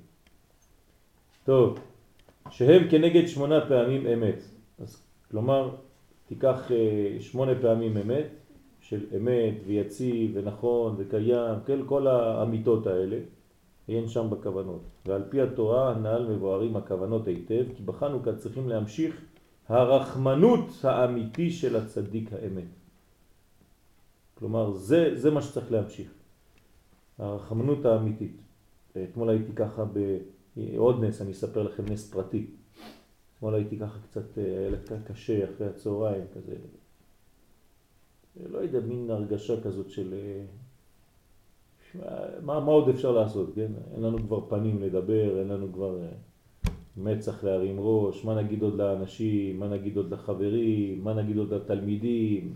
טוב, 1.45 1.79
שהם 2.51 2.91
כנגד 2.91 3.27
שמונה 3.27 3.67
פעמים 3.69 4.07
אמת. 4.07 4.43
אז 4.79 5.03
כלומר, 5.31 5.77
תיקח 6.27 6.71
אה, 6.73 7.21
שמונה 7.21 7.53
פעמים 7.61 7.97
אמת, 7.97 8.40
של 8.91 9.07
אמת 9.17 9.55
ויציב 9.67 10.31
ונכון 10.35 10.95
וקיים, 10.99 11.59
כל, 11.67 11.83
כל 11.87 12.07
האמיתות 12.07 12.87
האלה, 12.87 13.19
אין 13.89 14.09
שם 14.09 14.31
בכוונות. 14.31 14.81
ועל 15.07 15.23
פי 15.29 15.41
התורה 15.41 15.93
הנ"ל 15.93 16.27
מבוארים 16.31 16.77
הכוונות 16.77 17.27
היטב, 17.27 17.65
כי 17.77 17.83
בחנוכה 17.83 18.37
צריכים 18.37 18.69
להמשיך 18.69 19.21
הרחמנות 19.69 20.65
האמיתי 20.83 21.51
של 21.51 21.77
הצדיק 21.77 22.33
האמת. 22.33 22.65
כלומר, 24.35 24.73
זה, 24.73 25.11
זה 25.15 25.31
מה 25.31 25.43
שצריך 25.43 25.73
להמשיך. 25.73 26.11
הרחמנות 27.19 27.85
האמיתית. 27.85 28.37
אתמול 29.05 29.31
הייתי 29.31 29.53
ככה 29.53 29.85
בעוד 30.55 31.05
נס, 31.05 31.23
אני 31.23 31.31
אספר 31.31 31.63
לכם 31.63 31.85
נס 31.93 32.11
פרטי. 32.11 32.47
אתמול 33.37 33.55
הייתי 33.55 33.79
ככה 33.79 33.99
קצת, 34.11 34.39
היה 34.39 35.01
קשה 35.05 35.45
אחרי 35.45 35.67
הצהריים, 35.67 36.25
כזה, 36.35 36.55
לא 38.49 38.59
יודע, 38.59 38.81
מין 38.81 39.11
הרגשה 39.11 39.61
כזאת 39.61 39.91
של... 39.91 40.15
מה, 42.43 42.61
מה 42.61 42.73
עוד 42.73 42.89
אפשר 42.89 43.13
לעשות, 43.13 43.51
כן? 43.55 43.73
אין 43.95 44.03
לנו 44.03 44.19
כבר 44.19 44.41
פנים 44.49 44.83
לדבר, 44.83 45.39
אין 45.39 45.49
לנו 45.49 45.73
כבר 45.73 46.03
אה, 46.03 46.09
מצח 46.97 47.45
להרים 47.45 47.77
ראש, 47.79 48.25
מה 48.25 48.43
נגיד 48.43 48.63
עוד 48.63 48.75
לאנשים, 48.75 49.61
מה 49.61 49.69
נגיד 49.69 49.97
עוד 49.97 50.11
לחברים, 50.11 51.05
מה 51.05 51.15
נגיד 51.15 51.37
עוד 51.37 51.55
לתלמידים. 51.55 52.55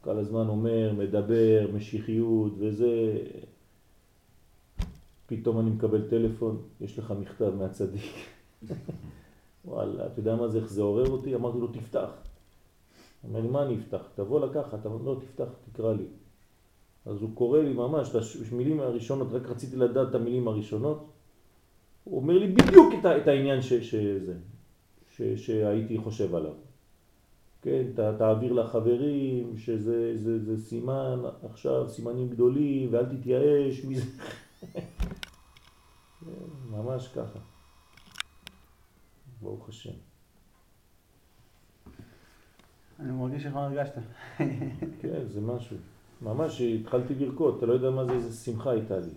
כל 0.00 0.18
הזמן 0.18 0.48
אומר, 0.48 0.92
מדבר, 0.98 1.70
משיחיות 1.74 2.52
וזה. 2.58 3.18
פתאום 5.26 5.60
אני 5.60 5.70
מקבל 5.70 6.08
טלפון, 6.08 6.62
יש 6.80 6.98
לך 6.98 7.14
מכתב 7.20 7.52
מהצדיק. 7.58 8.12
וואלה, 9.64 10.06
אתה 10.06 10.20
יודע 10.20 10.36
מה 10.36 10.48
זה, 10.48 10.58
איך 10.58 10.70
זה 10.70 10.82
עורר 10.82 11.10
אותי? 11.10 11.34
אמרתי 11.34 11.58
לו, 11.58 11.66
תפתח. 11.66 12.10
אומר 13.28 13.40
לי, 13.40 13.48
מה 13.48 13.62
אני 13.62 13.78
אפתח? 13.78 14.02
תבוא 14.14 14.46
לקחת, 14.46 14.84
לו, 14.84 14.98
לא, 15.04 15.20
תפתח, 15.20 15.48
תקרא 15.72 15.92
לי. 15.92 16.04
אז 17.06 17.22
הוא 17.22 17.30
קורא 17.34 17.58
לי 17.58 17.72
ממש 17.72 18.08
את 18.08 18.52
המילים 18.52 18.80
הראשונות, 18.80 19.28
רק 19.32 19.48
רציתי 19.48 19.76
לדעת 19.76 20.08
את 20.10 20.14
המילים 20.14 20.48
הראשונות. 20.48 21.06
הוא 22.04 22.20
אומר 22.20 22.38
לי 22.38 22.46
בדיוק 22.46 22.94
את, 23.00 23.06
את 23.06 23.28
העניין 23.28 23.62
ש, 23.62 23.72
שזה, 23.72 24.34
ש, 25.10 25.22
שהייתי 25.22 25.98
חושב 25.98 26.34
עליו. 26.34 26.52
כן, 27.62 27.82
ת, 27.94 28.00
תעביר 28.18 28.52
לחברים 28.52 29.58
שזה 29.58 30.16
זה, 30.16 30.44
זה 30.44 30.62
סימן 30.62 31.20
עכשיו, 31.52 31.88
סימנים 31.88 32.28
גדולים, 32.28 32.88
ואל 32.92 33.06
תתייאש 33.16 33.84
מזה. 33.84 34.10
ממש 36.72 37.08
ככה. 37.08 37.38
ברוך 39.42 39.68
השם. 39.68 40.13
אני 43.00 43.12
מרגיש 43.12 43.46
איך 43.46 43.56
הרגשת. 43.56 43.94
כן, 45.00 45.22
זה 45.28 45.40
משהו. 45.40 45.76
ממש 46.22 46.60
התחלתי 46.60 47.14
לרקוד, 47.14 47.54
אתה 47.56 47.66
לא 47.66 47.72
יודע 47.72 47.90
מה 47.90 48.04
זה, 48.04 48.12
איזה 48.12 48.44
שמחה 48.44 48.70
הייתה 48.70 48.98
לי. 48.98 49.10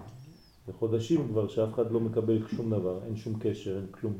זה 0.67 0.73
חודשים 0.73 1.27
כבר 1.27 1.47
שאף 1.47 1.73
אחד 1.73 1.91
לא 1.91 1.99
מקבל 1.99 2.47
שום 2.47 2.69
דבר, 2.69 2.99
אין 3.05 3.15
שום 3.15 3.33
קשר, 3.39 3.75
אין 3.75 3.87
כלום. 3.91 4.13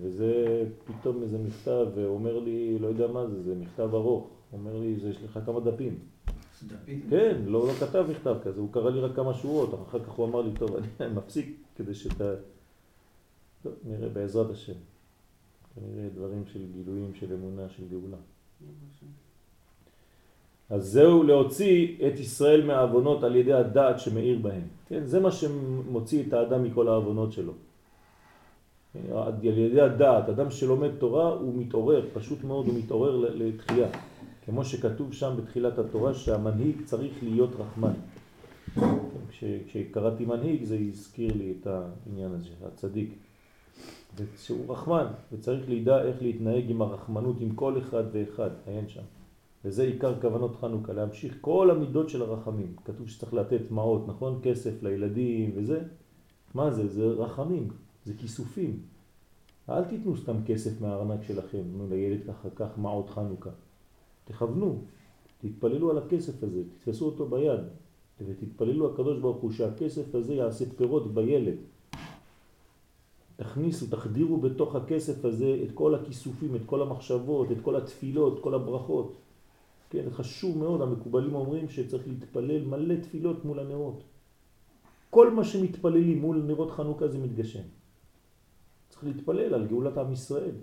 וזה 0.00 0.64
פתאום 0.84 1.22
איזה 1.22 1.38
מכתב, 1.38 1.86
ואומר 1.94 2.38
לי, 2.38 2.78
לא 2.78 2.86
יודע 2.86 3.06
מה 3.06 3.26
זה, 3.26 3.42
זה 3.42 3.54
מכתב 3.54 3.94
ארוך. 3.94 4.30
אומר 4.52 4.76
לי, 4.76 4.96
זה 5.00 5.08
יש 5.08 5.24
לך 5.24 5.38
כמה 5.46 5.60
דפים. 5.60 5.98
דפים? 6.66 7.00
כן, 7.10 7.36
לא, 7.46 7.66
לא 7.68 7.72
כתב 7.72 8.06
מכתב 8.10 8.36
כזה, 8.44 8.60
הוא 8.60 8.72
קרא 8.72 8.90
לי 8.90 9.00
רק 9.00 9.16
כמה 9.16 9.34
שורות, 9.34 9.74
אחר 9.88 10.04
כך 10.04 10.12
הוא 10.12 10.26
אמר 10.26 10.42
לי, 10.42 10.50
טוב, 10.58 10.76
אני 11.00 11.14
מפסיק 11.14 11.56
כדי 11.76 11.94
שאתה... 11.94 12.34
טוב, 13.62 13.72
נראה 13.84 14.08
בעזרת 14.08 14.50
השם. 14.50 14.72
כנראה 15.76 16.08
דברים 16.14 16.42
של 16.52 16.60
גילויים, 16.72 17.14
של 17.14 17.32
אמונה, 17.32 17.68
של 17.68 17.82
גאולה. 17.90 18.16
אז 20.70 20.86
זהו 20.92 21.22
להוציא 21.22 21.96
את 22.06 22.18
ישראל 22.20 22.66
מהאבונות 22.66 23.22
על 23.22 23.36
ידי 23.36 23.52
הדעת 23.52 24.00
שמאיר 24.00 24.38
בהם. 24.38 24.62
כן, 24.88 25.04
זה 25.04 25.20
מה 25.20 25.32
שמוציא 25.32 26.22
את 26.28 26.32
האדם 26.32 26.64
מכל 26.64 26.88
האבונות 26.88 27.32
שלו. 27.32 27.52
על 29.12 29.32
ידי 29.42 29.80
הדעת, 29.80 30.28
אדם 30.28 30.50
שלומד 30.50 30.90
תורה 30.98 31.28
הוא 31.28 31.54
מתעורר, 31.56 32.06
פשוט 32.14 32.44
מאוד 32.44 32.66
הוא 32.66 32.74
מתעורר 32.78 33.16
לתחייה. 33.16 33.88
כמו 34.44 34.64
שכתוב 34.64 35.12
שם 35.12 35.34
בתחילת 35.36 35.78
התורה 35.78 36.14
שהמנהיג 36.14 36.84
צריך 36.84 37.12
להיות 37.22 37.50
רחמן. 37.58 37.94
כשקראתי 39.66 40.24
מנהיג 40.24 40.64
זה 40.64 40.78
הזכיר 40.88 41.32
לי 41.36 41.54
את 41.60 41.66
העניין 41.66 42.32
הזה, 42.32 42.50
הצדיק. 42.66 43.25
שהוא 44.36 44.72
רחמן, 44.72 45.06
וצריך 45.32 45.68
לידע 45.68 46.02
איך 46.02 46.22
להתנהג 46.22 46.70
עם 46.70 46.82
הרחמנות 46.82 47.40
עם 47.40 47.54
כל 47.54 47.78
אחד 47.78 48.04
ואחד, 48.12 48.50
עיין 48.66 48.88
שם. 48.88 49.02
וזה 49.64 49.82
עיקר 49.82 50.20
כוונות 50.20 50.56
חנוכה, 50.56 50.92
להמשיך 50.92 51.38
כל 51.40 51.70
המידות 51.70 52.08
של 52.08 52.22
הרחמים. 52.22 52.76
כתוב 52.84 53.08
שצריך 53.08 53.34
לתת 53.34 53.70
מעות, 53.70 54.08
נכון? 54.08 54.40
כסף 54.42 54.82
לילדים 54.82 55.52
וזה. 55.54 55.82
מה 56.54 56.70
זה? 56.70 56.88
זה 56.88 57.06
רחמים, 57.06 57.68
זה 58.04 58.14
כיסופים. 58.18 58.80
אל 59.68 59.84
תיתנו 59.84 60.16
סתם 60.16 60.36
כסף 60.46 60.80
מהארנק 60.80 61.22
שלכם, 61.22 61.62
תנו 61.72 61.86
לילד 61.88 62.20
ככה, 62.26 62.48
כך 62.56 62.78
מעות 62.78 63.10
חנוכה. 63.10 63.50
תכוונו, 64.24 64.78
תתפללו 65.38 65.90
על 65.90 65.98
הכסף 65.98 66.42
הזה, 66.42 66.62
תתפסו 66.74 67.06
אותו 67.06 67.28
ביד, 67.28 67.60
ותתפללו 68.26 68.92
הקדוש 68.92 69.18
ברוך 69.18 69.36
הוא 69.36 69.50
שהכסף 69.52 70.14
הזה 70.14 70.34
יעשה 70.34 70.64
פירות 70.76 71.14
בילד. 71.14 71.56
תכניסו, 73.36 73.86
תחדירו 73.86 74.36
בתוך 74.36 74.74
הכסף 74.74 75.24
הזה 75.24 75.60
את 75.64 75.72
כל 75.74 75.94
הכיסופים, 75.94 76.56
את 76.56 76.60
כל 76.66 76.82
המחשבות, 76.82 77.52
את 77.52 77.60
כל 77.62 77.76
התפילות, 77.76 78.42
כל 78.42 78.54
הברכות. 78.54 79.16
כן, 79.90 80.04
חשוב 80.10 80.58
מאוד, 80.58 80.80
המקובלים 80.80 81.34
אומרים 81.34 81.68
שצריך 81.68 82.08
להתפלל 82.08 82.64
מלא 82.64 82.94
תפילות 83.02 83.44
מול 83.44 83.58
הנרות. 83.60 84.02
כל 85.10 85.30
מה 85.30 85.44
שמתפללים 85.44 86.20
מול 86.20 86.42
נרות 86.42 86.70
חנוכה 86.70 87.08
זה 87.08 87.18
מתגשם. 87.18 87.62
צריך 88.88 89.04
להתפלל 89.04 89.54
על 89.54 89.66
גאולת 89.66 89.98
עם 89.98 90.12
ישראל. 90.12 90.54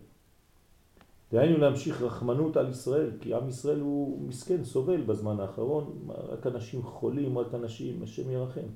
דהיינו 1.32 1.58
להמשיך 1.58 2.02
רחמנות 2.02 2.58
על 2.58 2.70
ישראל, 2.70 3.12
כי 3.22 3.34
עם 3.34 3.50
ישראל 3.50 3.80
הוא 3.80 4.28
מסכן, 4.28 4.64
סובל 4.64 5.02
בזמן 5.02 5.40
האחרון, 5.40 6.00
רק 6.30 6.48
אנשים 6.48 6.84
חולים, 6.84 7.38
רק 7.38 7.54
אנשים, 7.54 8.04
השם 8.04 8.30
ירחם. 8.30 8.68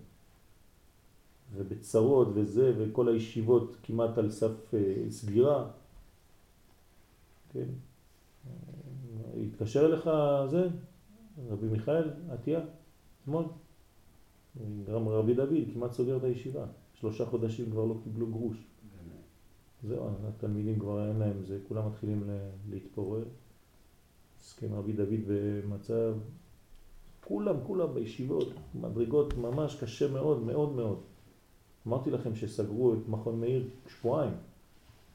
ובצרות 1.55 2.27
וזה, 2.33 2.73
וכל 2.77 3.07
הישיבות 3.07 3.77
כמעט 3.83 4.17
על 4.17 4.31
סף 4.31 4.73
אה, 4.73 4.79
סגירה. 5.09 5.69
כן. 7.51 7.67
התקשר 9.43 9.85
אליך 9.85 10.09
זה, 10.49 10.67
רבי 11.49 11.67
מיכאל 11.67 12.09
עטיה, 12.29 12.59
אתמול. 13.23 13.45
גם 14.91 15.07
רבי 15.07 15.33
דוד 15.33 15.63
כמעט 15.73 15.91
סוגר 15.91 16.17
את 16.17 16.23
הישיבה. 16.23 16.65
שלושה 16.93 17.25
חודשים 17.25 17.71
כבר 17.71 17.85
לא 17.85 17.95
קיבלו 18.03 18.27
גרוש. 18.27 18.57
זהו, 19.83 20.09
התלמידים 20.27 20.79
כבר 20.79 21.07
אין 21.07 21.17
להם 21.17 21.43
זה, 21.43 21.59
כולם 21.67 21.87
מתחילים 21.87 22.23
להתפורר. 22.69 23.23
הסכם 24.39 24.73
רבי 24.73 24.93
דוד 24.93 25.19
במצב, 25.27 26.13
כולם, 27.23 27.55
כולם 27.63 27.93
בישיבות, 27.93 28.47
מדרגות 28.75 29.37
ממש 29.37 29.75
קשה 29.75 30.11
מאוד, 30.11 30.43
מאוד 30.43 30.75
מאוד. 30.75 30.99
אמרתי 31.87 32.11
לכם 32.11 32.35
שסגרו 32.35 32.93
את 32.93 33.07
מכון 33.07 33.39
מאיר 33.39 33.67
שבועיים. 33.87 34.33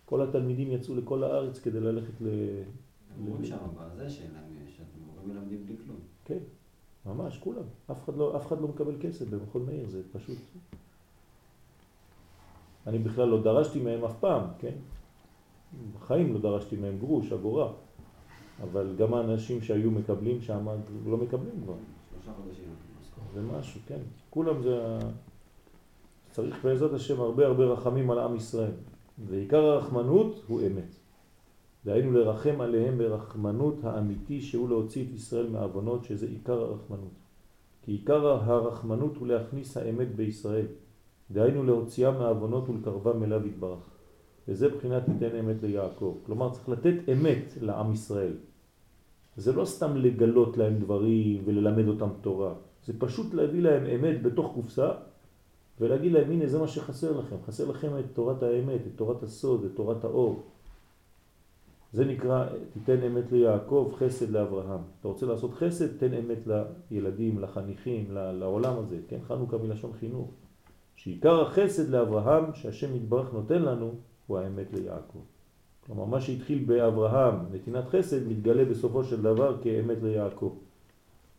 כל 0.04 0.22
התלמידים 0.22 0.70
יצאו 0.70 0.94
לכל 0.94 1.24
הארץ 1.24 1.60
כדי 1.60 1.80
ללכת 1.80 2.20
ל... 2.20 2.28
אומרים 3.18 3.44
שם 3.44 3.56
בזה 3.76 4.10
שאין 4.10 4.30
להם, 4.34 4.66
שאתם 4.76 4.98
מורים 5.06 5.28
מלמדים 5.28 5.66
בלי 5.66 5.76
כלום. 5.84 5.96
כן, 6.24 6.38
ממש, 7.06 7.38
כולם. 7.38 7.62
אף 7.90 8.04
אחד 8.04 8.16
לא, 8.16 8.36
אף 8.36 8.46
אחד 8.46 8.60
לא 8.60 8.68
מקבל 8.68 8.94
כסף 9.00 9.28
במכון 9.28 9.66
מאיר, 9.66 9.88
זה 9.88 10.02
פשוט... 10.12 10.38
אני 12.86 12.98
בכלל 12.98 13.28
לא 13.28 13.42
דרשתי 13.42 13.80
מהם 13.80 14.04
אף 14.04 14.14
פעם, 14.20 14.44
כן? 14.58 14.74
בחיים 15.94 16.32
לא 16.32 16.40
דרשתי 16.40 16.76
מהם 16.76 16.98
גרוש, 16.98 17.32
אגורה. 17.32 17.72
אבל 18.62 18.94
גם 18.98 19.14
האנשים 19.14 19.60
שהיו 19.60 19.90
מקבלים 19.90 20.40
שם 20.40 20.68
לא 21.06 21.16
מקבלים 21.16 21.54
כבר. 21.64 21.74
שלושה 22.14 22.32
חודשים. 22.42 22.64
זה 23.34 23.42
משהו, 23.42 23.80
כן. 23.86 24.00
כולם 24.30 24.62
זה... 24.62 24.98
צריך 26.32 26.64
בעזרת 26.64 26.92
השם 26.92 27.20
הרבה 27.20 27.46
הרבה 27.46 27.64
רחמים 27.64 28.10
על 28.10 28.18
עם 28.18 28.36
ישראל. 28.36 28.70
ועיקר 29.28 29.64
הרחמנות 29.64 30.44
הוא 30.46 30.60
אמת. 30.60 30.94
דהיינו 31.84 32.12
לרחם 32.12 32.60
עליהם 32.60 32.98
ברחמנות 32.98 33.84
האמיתי 33.84 34.40
שהוא 34.40 34.68
להוציא 34.68 35.04
את 35.04 35.14
ישראל 35.14 35.48
מהעוונות 35.48 36.04
שזה 36.04 36.26
עיקר 36.26 36.60
הרחמנות. 36.60 37.12
כי 37.82 37.92
עיקר 37.92 38.26
הרחמנות 38.26 39.16
הוא 39.16 39.26
להכניס 39.26 39.76
האמת 39.76 40.16
בישראל. 40.16 40.66
דהיינו 41.30 41.64
להוציאה 41.64 42.10
מהעוונות 42.10 42.68
ולקרבם 42.68 43.22
אליו 43.22 43.46
יתברך. 43.46 43.90
וזה 44.48 44.68
בחינת 44.68 45.02
תיתן 45.06 45.36
אמת 45.36 45.62
ליעקב. 45.62 46.18
כלומר 46.26 46.50
צריך 46.50 46.68
לתת 46.68 46.94
אמת 47.12 47.54
לעם 47.60 47.92
ישראל. 47.92 48.34
זה 49.36 49.52
לא 49.52 49.64
סתם 49.64 49.96
לגלות 49.96 50.56
להם 50.56 50.78
דברים 50.78 51.42
וללמד 51.44 51.88
אותם 51.88 52.08
תורה. 52.20 52.54
זה 52.84 52.92
פשוט 52.98 53.34
להביא 53.34 53.62
להם 53.62 53.86
אמת 53.86 54.22
בתוך 54.22 54.52
קופסה 54.54 54.92
ולהגיד 55.80 56.12
להם 56.12 56.30
הנה 56.30 56.46
זה 56.46 56.58
מה 56.58 56.68
שחסר 56.68 57.18
לכם. 57.18 57.36
חסר 57.46 57.70
לכם 57.70 57.98
את 57.98 58.04
תורת 58.12 58.42
האמת, 58.42 58.80
את 58.86 58.92
תורת 58.96 59.22
הסוד, 59.22 59.64
את 59.64 59.70
תורת 59.74 60.04
האור. 60.04 60.42
זה 61.92 62.04
נקרא 62.04 62.46
תיתן 62.72 63.02
אמת 63.02 63.32
ליעקב, 63.32 63.92
חסד 63.98 64.30
לאברהם. 64.30 64.80
אתה 65.00 65.08
רוצה 65.08 65.26
לעשות 65.26 65.54
חסד, 65.54 65.96
תן 65.96 66.14
אמת 66.14 66.38
לילדים, 66.90 67.38
לחניכים, 67.38 68.06
לעולם 68.10 68.78
הזה. 68.78 68.96
כן, 69.08 69.18
חנוכה 69.28 69.56
מלשון 69.56 69.92
חינוך. 70.00 70.30
שעיקר 70.96 71.42
החסד 71.42 71.88
לאברהם 71.88 72.54
שהשם 72.54 72.96
יתברך 72.96 73.32
נותן 73.32 73.62
לנו 73.62 73.94
הוא 74.26 74.38
האמת 74.38 74.72
ליעקב. 74.72 75.18
כלומר 75.86 76.04
מה 76.04 76.20
שהתחיל 76.20 76.64
באברהם, 76.64 77.34
נתינת 77.52 77.88
חסד, 77.88 78.28
מתגלה 78.28 78.64
בסופו 78.64 79.04
של 79.04 79.22
דבר 79.22 79.62
כאמת 79.62 80.02
ליעקב. 80.02 80.56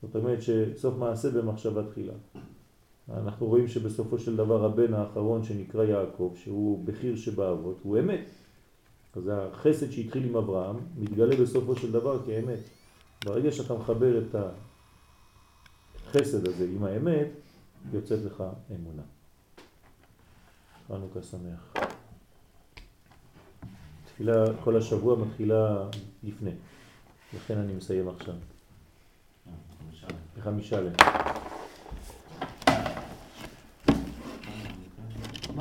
זאת 0.02 0.16
אומרת 0.16 0.42
שסוף 0.42 0.98
מעשה 0.98 1.32
במחשבה 1.32 1.84
תחילה. 1.90 2.14
אנחנו 3.10 3.48
רואים 3.48 3.68
שבסופו 3.68 4.20
של 4.20 4.36
דבר 4.36 4.66
הבן 4.66 4.94
האחרון 4.94 5.44
שנקרא 5.44 5.84
יעקב, 5.84 6.34
שהוא 6.44 6.86
בחיר 6.86 7.16
שבאבות, 7.16 7.80
הוא 7.84 8.00
אמת. 8.00 8.26
אז 9.16 9.32
החסד 9.34 9.92
שהתחיל 9.92 10.24
עם 10.24 10.36
אברהם 10.36 10.76
מתגלה 10.98 11.36
בסופו 11.36 11.76
של 11.76 11.92
דבר 11.92 12.26
כאמת. 12.26 12.60
ברגע 13.26 13.52
שאתה 13.52 13.74
מחבר 13.74 14.22
את 14.22 14.36
החסד 15.96 16.48
הזה 16.48 16.66
עם 16.76 16.84
האמת, 16.84 17.28
יוצאת 17.94 18.20
לך 18.26 18.44
אמונה. 18.76 19.04
חנוכה 20.88 21.22
שמח. 21.22 21.74
תפילה 24.06 24.46
כל 24.64 24.78
השבוע 24.78 25.16
מתחילה 25.26 25.90
לפני, 26.24 26.52
לכן 27.34 27.58
אני 27.58 27.74
מסיים 27.74 28.10
עכשיו, 28.10 28.36
חמישה. 29.80 30.08
בחמישה 30.38 30.82
ל... 30.82 30.90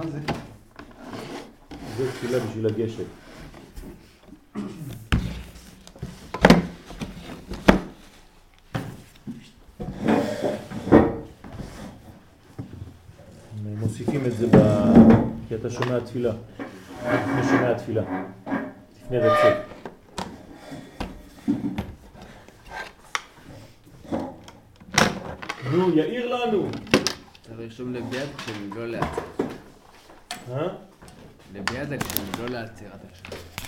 מה 0.03 0.11
זה? 0.11 0.19
זה 1.97 2.13
תפילה 2.13 2.39
בשביל 2.39 2.67
הגשם. 2.67 3.03
מוסיפים 13.65 14.27
את 14.27 14.37
זה 14.37 14.47
ב... 14.47 14.57
כי 15.49 15.55
אתה 15.55 15.71
שומע 15.71 16.01
תפילה, 16.01 16.33
לפני 16.99 17.45
שומע 17.45 17.75
תפילה, 17.75 18.03
לפני 19.05 19.19
רצף. 19.19 19.55
נו, 25.73 25.97
יאיר 25.97 26.37
לנו! 26.37 26.69
צריך 27.43 27.59
לרשום 27.59 27.95
לביד 27.95 28.29
כשהם 28.37 28.71
לא 28.77 28.87
אה? 30.51 30.69
לביד 31.55 32.03
כשהם 32.03 32.27
לא 32.39 32.49
להצר 32.49 32.87
אתה 32.87 33.07
עכשיו. 33.11 33.39